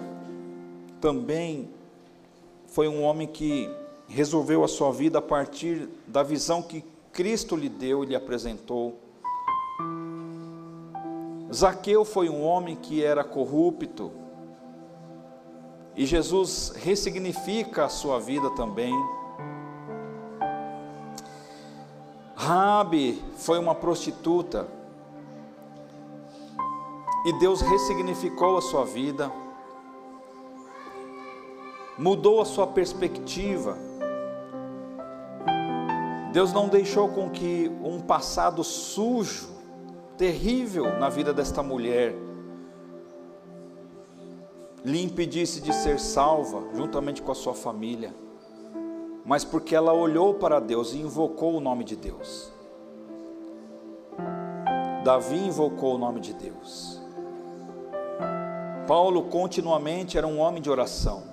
também 0.99 1.73
foi 2.67 2.89
um 2.89 3.01
homem 3.03 3.29
que 3.29 3.73
resolveu 4.05 4.65
a 4.65 4.67
sua 4.67 4.91
vida 4.91 5.19
a 5.19 5.21
partir 5.21 5.87
da 6.05 6.23
visão 6.23 6.61
que 6.61 6.83
Cristo 7.13 7.55
lhe 7.55 7.69
deu 7.69 8.03
e 8.03 8.07
lhe 8.07 8.15
apresentou. 8.17 9.01
Zaqueu 11.53 12.03
foi 12.03 12.29
um 12.29 12.43
homem 12.43 12.75
que 12.75 13.03
era 13.03 13.23
corrupto, 13.23 14.11
e 15.95 16.03
Jesus 16.03 16.73
ressignifica 16.75 17.85
a 17.85 17.89
sua 17.89 18.19
vida 18.19 18.49
também. 18.55 18.91
Rabi 22.35 23.23
foi 23.37 23.59
uma 23.59 23.75
prostituta, 23.75 24.67
e 27.25 27.33
Deus 27.33 27.61
ressignificou 27.61 28.57
a 28.57 28.61
sua 28.61 28.83
vida, 28.83 29.31
mudou 31.95 32.41
a 32.41 32.45
sua 32.45 32.65
perspectiva. 32.65 33.77
Deus 36.31 36.51
não 36.51 36.67
deixou 36.67 37.09
com 37.09 37.29
que 37.29 37.71
um 37.83 38.01
passado 38.01 38.63
sujo 38.63 39.52
terrível 40.17 40.99
na 40.99 41.09
vida 41.09 41.33
desta 41.33 41.63
mulher 41.63 42.15
lhe 44.83 45.01
impedisse 45.01 45.61
de 45.61 45.73
ser 45.73 45.99
salva 45.99 46.61
juntamente 46.73 47.21
com 47.21 47.31
a 47.31 47.35
sua 47.35 47.53
família, 47.53 48.13
mas 49.25 49.45
porque 49.45 49.75
ela 49.75 49.93
olhou 49.93 50.33
para 50.33 50.59
Deus 50.59 50.93
e 50.93 50.97
invocou 50.97 51.55
o 51.55 51.61
nome 51.61 51.83
de 51.83 51.95
Deus. 51.95 52.51
Davi 55.03 55.37
invocou 55.37 55.95
o 55.95 55.97
nome 55.97 56.19
de 56.19 56.33
Deus. 56.33 57.01
Paulo 58.87 59.23
continuamente 59.23 60.17
era 60.17 60.27
um 60.27 60.39
homem 60.39 60.61
de 60.61 60.69
oração. 60.69 61.23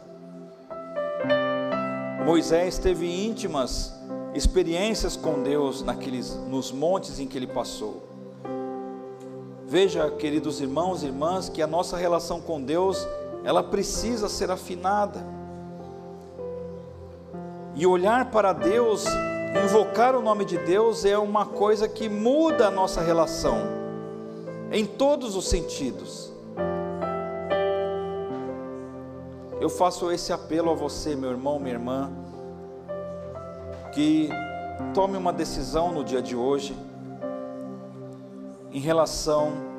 Moisés 2.25 2.79
teve 2.79 3.07
íntimas 3.27 3.93
experiências 4.35 5.17
com 5.17 5.43
Deus 5.43 5.83
naqueles 5.83 6.37
nos 6.49 6.71
montes 6.71 7.19
em 7.19 7.27
que 7.27 7.37
ele 7.37 7.49
passou. 7.49 8.10
Veja, 9.71 10.11
queridos 10.11 10.61
irmãos 10.61 11.05
e 11.05 11.07
irmãs, 11.07 11.49
que 11.49 11.63
a 11.63 11.67
nossa 11.67 11.97
relação 11.97 12.41
com 12.41 12.61
Deus, 12.61 13.07
ela 13.45 13.63
precisa 13.63 14.29
ser 14.29 14.51
afinada. 14.51 15.25
E 17.77 17.87
olhar 17.87 18.33
para 18.33 18.53
Deus, 18.53 19.05
invocar 19.65 20.17
o 20.17 20.23
nome 20.23 20.45
de 20.45 20.59
Deus 20.59 21.05
é 21.05 21.17
uma 21.17 21.47
coisa 21.47 21.89
que 21.89 22.09
muda 22.09 22.67
a 22.67 22.71
nossa 22.73 23.01
relação 23.01 23.59
em 24.73 24.85
todos 24.85 25.37
os 25.37 25.49
sentidos. 25.49 26.33
Eu 29.61 29.69
faço 29.69 30.11
esse 30.11 30.33
apelo 30.33 30.73
a 30.73 30.75
você, 30.75 31.15
meu 31.15 31.31
irmão, 31.31 31.61
minha 31.61 31.75
irmã, 31.75 32.11
que 33.95 34.31
tome 34.93 35.17
uma 35.17 35.33
decisão 35.33 35.93
no 35.93 36.03
dia 36.03 36.21
de 36.21 36.35
hoje 36.35 36.77
em 38.73 38.81
relação 38.81 39.70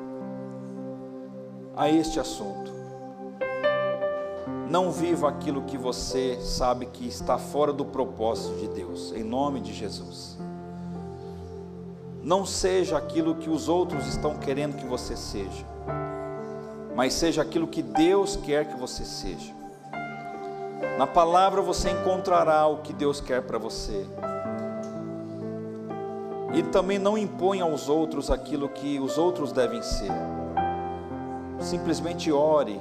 a 1.76 1.88
este 1.88 2.20
assunto. 2.20 2.72
Não 4.68 4.90
viva 4.90 5.28
aquilo 5.28 5.62
que 5.62 5.76
você 5.76 6.38
sabe 6.40 6.86
que 6.86 7.06
está 7.06 7.36
fora 7.36 7.72
do 7.72 7.84
propósito 7.84 8.58
de 8.58 8.68
Deus, 8.68 9.12
em 9.12 9.22
nome 9.22 9.60
de 9.60 9.72
Jesus. 9.72 10.38
Não 12.22 12.46
seja 12.46 12.96
aquilo 12.96 13.34
que 13.34 13.50
os 13.50 13.68
outros 13.68 14.06
estão 14.06 14.36
querendo 14.36 14.76
que 14.76 14.86
você 14.86 15.16
seja, 15.16 15.66
mas 16.94 17.12
seja 17.12 17.42
aquilo 17.42 17.66
que 17.66 17.82
Deus 17.82 18.36
quer 18.36 18.66
que 18.66 18.78
você 18.78 19.04
seja. 19.04 19.52
Na 20.98 21.06
palavra 21.06 21.60
você 21.60 21.90
encontrará 21.90 22.66
o 22.66 22.78
que 22.78 22.92
Deus 22.92 23.20
quer 23.20 23.42
para 23.42 23.58
você. 23.58 24.06
E 26.54 26.62
também 26.64 26.98
não 26.98 27.16
impõe 27.16 27.60
aos 27.60 27.88
outros 27.88 28.30
aquilo 28.30 28.68
que 28.68 29.00
os 29.00 29.16
outros 29.18 29.52
devem 29.52 29.82
ser. 29.82 30.12
Simplesmente 31.62 32.30
ore 32.30 32.80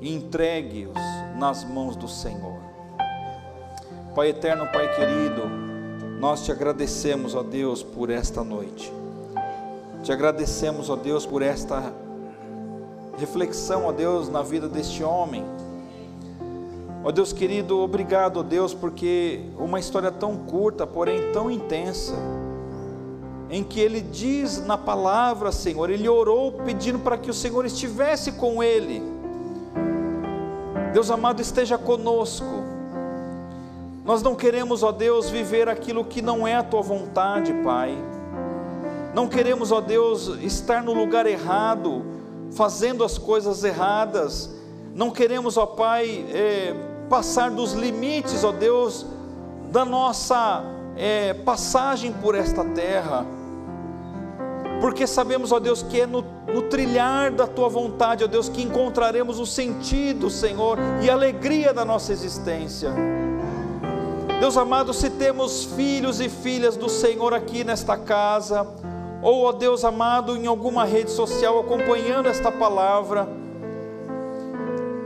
e 0.00 0.14
entregue-os 0.14 0.94
nas 1.38 1.62
mãos 1.64 1.94
do 1.94 2.08
Senhor. 2.08 2.58
Pai 4.14 4.30
eterno, 4.30 4.66
Pai 4.72 4.88
querido, 4.94 5.42
nós 6.18 6.44
te 6.44 6.50
agradecemos, 6.50 7.34
ó 7.34 7.42
Deus, 7.42 7.82
por 7.82 8.10
esta 8.10 8.42
noite. 8.42 8.92
Te 10.02 10.12
agradecemos, 10.12 10.90
ó 10.90 10.96
Deus, 10.96 11.26
por 11.26 11.42
esta 11.42 11.92
reflexão, 13.18 13.84
ó 13.84 13.92
Deus, 13.92 14.28
na 14.28 14.42
vida 14.42 14.68
deste 14.68 15.04
homem. 15.04 15.44
Ó 17.04 17.12
Deus 17.12 17.32
querido, 17.32 17.78
obrigado, 17.78 18.38
ó 18.38 18.42
Deus, 18.42 18.74
porque 18.74 19.42
uma 19.58 19.78
história 19.78 20.10
tão 20.10 20.36
curta, 20.36 20.86
porém 20.86 21.32
tão 21.32 21.50
intensa, 21.50 22.14
em 23.50 23.64
que 23.64 23.80
ele 23.80 24.00
diz 24.00 24.64
na 24.64 24.78
palavra, 24.78 25.50
Senhor, 25.50 25.90
ele 25.90 26.08
orou 26.08 26.52
pedindo 26.52 27.00
para 27.00 27.18
que 27.18 27.28
o 27.28 27.34
Senhor 27.34 27.66
estivesse 27.66 28.32
com 28.32 28.62
ele. 28.62 29.02
Deus 30.92 31.10
amado, 31.10 31.42
esteja 31.42 31.76
conosco. 31.76 32.46
Nós 34.04 34.22
não 34.22 34.36
queremos, 34.36 34.84
ó 34.84 34.92
Deus, 34.92 35.28
viver 35.28 35.68
aquilo 35.68 36.04
que 36.04 36.22
não 36.22 36.46
é 36.46 36.54
a 36.54 36.62
tua 36.62 36.80
vontade, 36.80 37.52
Pai. 37.64 37.96
Não 39.14 39.28
queremos, 39.28 39.72
ó 39.72 39.80
Deus, 39.80 40.28
estar 40.40 40.82
no 40.82 40.92
lugar 40.92 41.26
errado, 41.26 42.04
fazendo 42.52 43.02
as 43.02 43.18
coisas 43.18 43.64
erradas. 43.64 44.50
Não 44.94 45.10
queremos, 45.10 45.56
ó 45.56 45.66
Pai, 45.66 46.24
é, 46.32 46.74
passar 47.08 47.50
dos 47.50 47.72
limites, 47.72 48.44
ó 48.44 48.52
Deus, 48.52 49.04
da 49.72 49.84
nossa 49.84 50.62
é, 50.96 51.34
passagem 51.34 52.12
por 52.12 52.36
esta 52.36 52.64
terra. 52.64 53.26
Porque 54.80 55.06
sabemos, 55.06 55.52
ó 55.52 55.60
Deus, 55.60 55.82
que 55.82 56.00
é 56.00 56.06
no, 56.06 56.24
no 56.52 56.62
trilhar 56.62 57.30
da 57.30 57.46
tua 57.46 57.68
vontade, 57.68 58.24
ó 58.24 58.26
Deus, 58.26 58.48
que 58.48 58.62
encontraremos 58.62 59.38
o 59.38 59.44
sentido, 59.44 60.30
Senhor, 60.30 60.78
e 61.02 61.10
a 61.10 61.12
alegria 61.12 61.74
da 61.74 61.84
nossa 61.84 62.12
existência. 62.12 62.90
Deus 64.40 64.56
amado, 64.56 64.94
se 64.94 65.10
temos 65.10 65.64
filhos 65.64 66.18
e 66.18 66.30
filhas 66.30 66.74
do 66.74 66.88
Senhor 66.88 67.34
aqui 67.34 67.62
nesta 67.62 67.98
casa, 67.98 68.66
ou, 69.20 69.44
ó 69.44 69.52
Deus 69.52 69.84
amado, 69.84 70.34
em 70.34 70.46
alguma 70.46 70.86
rede 70.86 71.10
social 71.10 71.60
acompanhando 71.60 72.26
esta 72.26 72.50
palavra, 72.50 73.28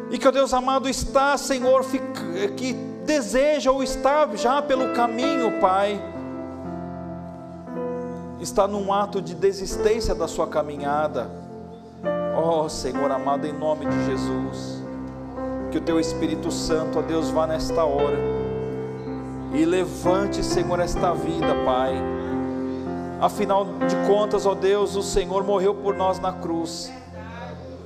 e 0.09 0.18
que, 0.18 0.29
ó 0.29 0.31
Deus 0.31 0.55
amado, 0.55 0.89
está, 0.89 1.37
Senhor, 1.37 1.85
que 2.57 2.72
deseja 3.05 3.72
ou 3.72 3.83
está 3.83 4.29
já 4.37 4.62
pelo 4.62 4.93
caminho, 4.93 5.61
Pai, 5.61 6.01
está 8.45 8.69
num 8.69 8.93
ato 8.93 9.21
de 9.21 9.35
desistência 9.35 10.15
da 10.15 10.29
sua 10.29 10.47
caminhada, 10.47 11.29
oh, 12.37 12.69
Senhor 12.69 13.11
amado, 13.11 13.47
em 13.47 13.53
nome 13.53 13.87
de 13.87 14.05
Jesus, 14.07 14.83
que 15.71 15.79
o 15.79 15.81
Teu 15.81 15.99
Espírito 15.99 16.51
Santo, 16.51 17.01
ó 17.01 17.03
Deus, 17.03 17.31
vá 17.31 17.47
nesta 17.47 17.85
hora 17.85 18.19
e 19.53 19.65
levante, 19.65 20.45
Senhor, 20.45 20.79
esta 20.81 21.13
vida, 21.13 21.55
Pai 21.65 21.95
Afinal 23.25 23.65
de 23.65 23.97
contas, 24.07 24.45
ó 24.45 24.55
Deus, 24.55 24.97
o 24.97 25.03
Senhor 25.03 25.45
morreu 25.45 25.75
por 25.75 25.95
nós 25.95 26.19
na 26.21 26.31
cruz. 26.31 26.93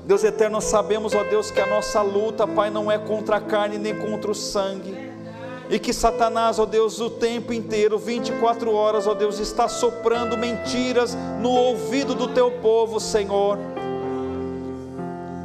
Deus 0.04 0.24
eterno, 0.24 0.60
sabemos, 0.60 1.14
ó 1.14 1.22
Deus, 1.22 1.48
que 1.50 1.60
a 1.60 1.66
nossa 1.66 2.02
luta, 2.02 2.44
Pai, 2.44 2.70
não 2.70 2.90
é 2.90 2.98
contra 2.98 3.36
a 3.36 3.40
carne 3.40 3.78
nem 3.78 3.94
contra 3.94 4.32
o 4.32 4.34
sangue. 4.34 5.07
E 5.70 5.78
que 5.78 5.92
Satanás, 5.92 6.58
ó 6.58 6.64
Deus, 6.64 6.98
o 7.00 7.10
tempo 7.10 7.52
inteiro, 7.52 7.98
24 7.98 8.72
horas, 8.72 9.06
ó 9.06 9.14
Deus, 9.14 9.38
está 9.38 9.68
soprando 9.68 10.36
mentiras 10.36 11.16
no 11.40 11.50
ouvido 11.50 12.14
do 12.14 12.28
teu 12.28 12.50
povo, 12.52 12.98
Senhor. 12.98 13.58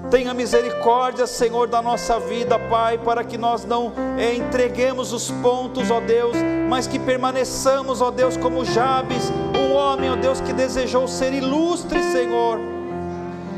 Tenha 0.09 0.33
misericórdia, 0.33 1.25
Senhor, 1.25 1.67
da 1.67 1.81
nossa 1.81 2.19
vida, 2.19 2.57
Pai, 2.57 2.99
para 2.99 3.23
que 3.23 3.37
nós 3.37 3.65
não 3.65 3.91
é, 4.17 4.35
entreguemos 4.35 5.11
os 5.11 5.31
pontos, 5.31 5.89
ó 5.89 5.99
Deus, 5.99 6.37
mas 6.69 6.85
que 6.85 6.99
permaneçamos, 6.99 7.99
ó 7.99 8.11
Deus, 8.11 8.37
como 8.37 8.63
Jabes, 8.63 9.31
um 9.57 9.73
homem, 9.73 10.11
ó 10.11 10.15
Deus, 10.15 10.39
que 10.39 10.53
desejou 10.53 11.07
ser 11.07 11.33
ilustre, 11.33 12.01
Senhor. 12.03 12.59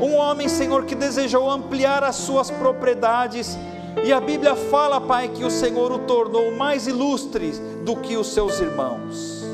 Um 0.00 0.14
homem, 0.14 0.48
Senhor, 0.48 0.84
que 0.84 0.94
desejou 0.94 1.50
ampliar 1.50 2.02
as 2.02 2.16
suas 2.16 2.50
propriedades. 2.50 3.56
E 4.04 4.12
a 4.12 4.20
Bíblia 4.20 4.54
fala, 4.54 5.00
Pai, 5.00 5.28
que 5.28 5.44
o 5.44 5.50
Senhor 5.50 5.90
o 5.92 6.00
tornou 6.00 6.54
mais 6.54 6.86
ilustre 6.86 7.52
do 7.84 7.96
que 7.96 8.16
os 8.16 8.28
seus 8.32 8.60
irmãos. 8.60 9.44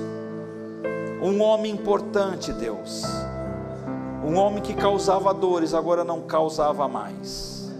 Um 1.22 1.40
homem 1.40 1.72
importante, 1.72 2.52
Deus 2.52 3.04
um 4.24 4.36
homem 4.36 4.62
que 4.62 4.72
causava 4.72 5.34
dores, 5.34 5.74
agora 5.74 6.04
não 6.04 6.22
causava 6.22 6.86
mais. 6.86 7.70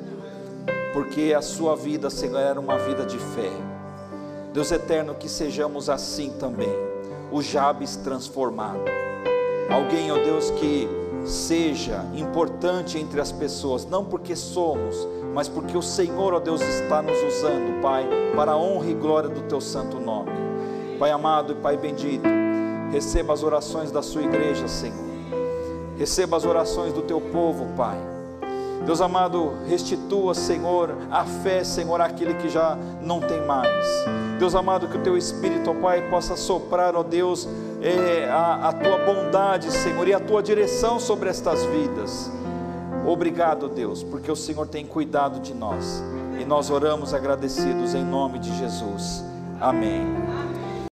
Porque 0.93 1.33
a 1.37 1.41
sua 1.41 1.77
vida, 1.77 2.11
Senhor, 2.11 2.39
era 2.39 2.61
uma 2.61 2.77
vida 2.79 3.07
de 3.07 3.17
fé. 3.17 3.51
Deus 4.53 4.71
eterno, 4.71 5.15
que 5.15 5.29
sejamos 5.29 5.89
assim 5.89 6.31
também. 6.39 6.69
O 7.31 7.41
Jabes 7.41 7.97
transformado. 7.97 8.83
Alguém, 9.71 10.11
ó 10.11 10.17
Deus, 10.17 10.51
que 10.51 10.89
seja 11.25 12.05
importante 12.15 12.99
entre 12.99 13.21
as 13.21 13.31
pessoas, 13.31 13.87
não 13.87 14.05
porque 14.05 14.35
somos, 14.35 15.09
mas 15.35 15.49
porque 15.49 15.77
o 15.77 15.83
Senhor, 15.83 16.35
ó 16.35 16.41
Deus, 16.41 16.61
está 16.61 17.03
nos 17.03 17.23
usando, 17.23 17.81
Pai, 17.81 18.09
para 18.35 18.53
a 18.53 18.57
honra 18.57 18.87
e 18.87 18.95
glória 18.95 19.29
do 19.29 19.43
Teu 19.43 19.61
santo 19.61 19.99
nome. 19.99 20.31
Pai 20.99 21.11
amado 21.11 21.53
e 21.53 21.57
Pai 21.57 21.77
bendito, 21.77 22.29
receba 22.91 23.33
as 23.33 23.43
orações 23.43 23.91
da 23.91 24.03
Sua 24.03 24.23
igreja, 24.23 24.69
Senhor 24.69 25.13
Receba 26.03 26.37
as 26.37 26.45
orações 26.45 26.93
do 26.93 27.03
teu 27.03 27.21
povo, 27.21 27.67
Pai. 27.77 27.97
Deus 28.85 29.01
amado, 29.01 29.53
restitua, 29.69 30.35
Senhor, 30.35 30.97
a 31.11 31.25
fé, 31.25 31.63
Senhor, 31.63 32.01
aquele 32.01 32.35
que 32.35 32.49
já 32.49 32.77
não 33.01 33.21
tem 33.21 33.41
mais. 33.47 33.87
Deus 34.39 34.57
amado, 34.57 34.89
que 34.89 34.97
o 34.97 35.03
teu 35.03 35.17
Espírito, 35.17 35.71
ó 35.71 35.75
Pai, 35.75 36.03
possa 36.11 36.35
soprar, 36.35 36.97
ó 36.97 37.05
Deus, 37.05 37.49
é, 37.81 38.29
a, 38.29 38.71
a 38.71 38.73
tua 38.73 38.99
bondade, 38.99 39.71
Senhor, 39.71 40.09
e 40.09 40.13
a 40.13 40.19
tua 40.19 40.43
direção 40.43 40.99
sobre 40.99 41.29
estas 41.29 41.63
vidas. 41.67 42.29
Obrigado, 43.07 43.69
Deus, 43.69 44.03
porque 44.03 44.31
o 44.31 44.37
Senhor 44.37 44.67
tem 44.67 44.87
cuidado 44.87 45.41
de 45.41 45.55
nós. 45.55 46.03
E 46.41 46.45
nós 46.45 46.71
oramos 46.71 47.13
agradecidos 47.13 47.95
em 47.95 48.05
nome 48.05 48.39
de 48.39 48.57
Jesus. 48.57 49.25
Amém. 49.61 50.22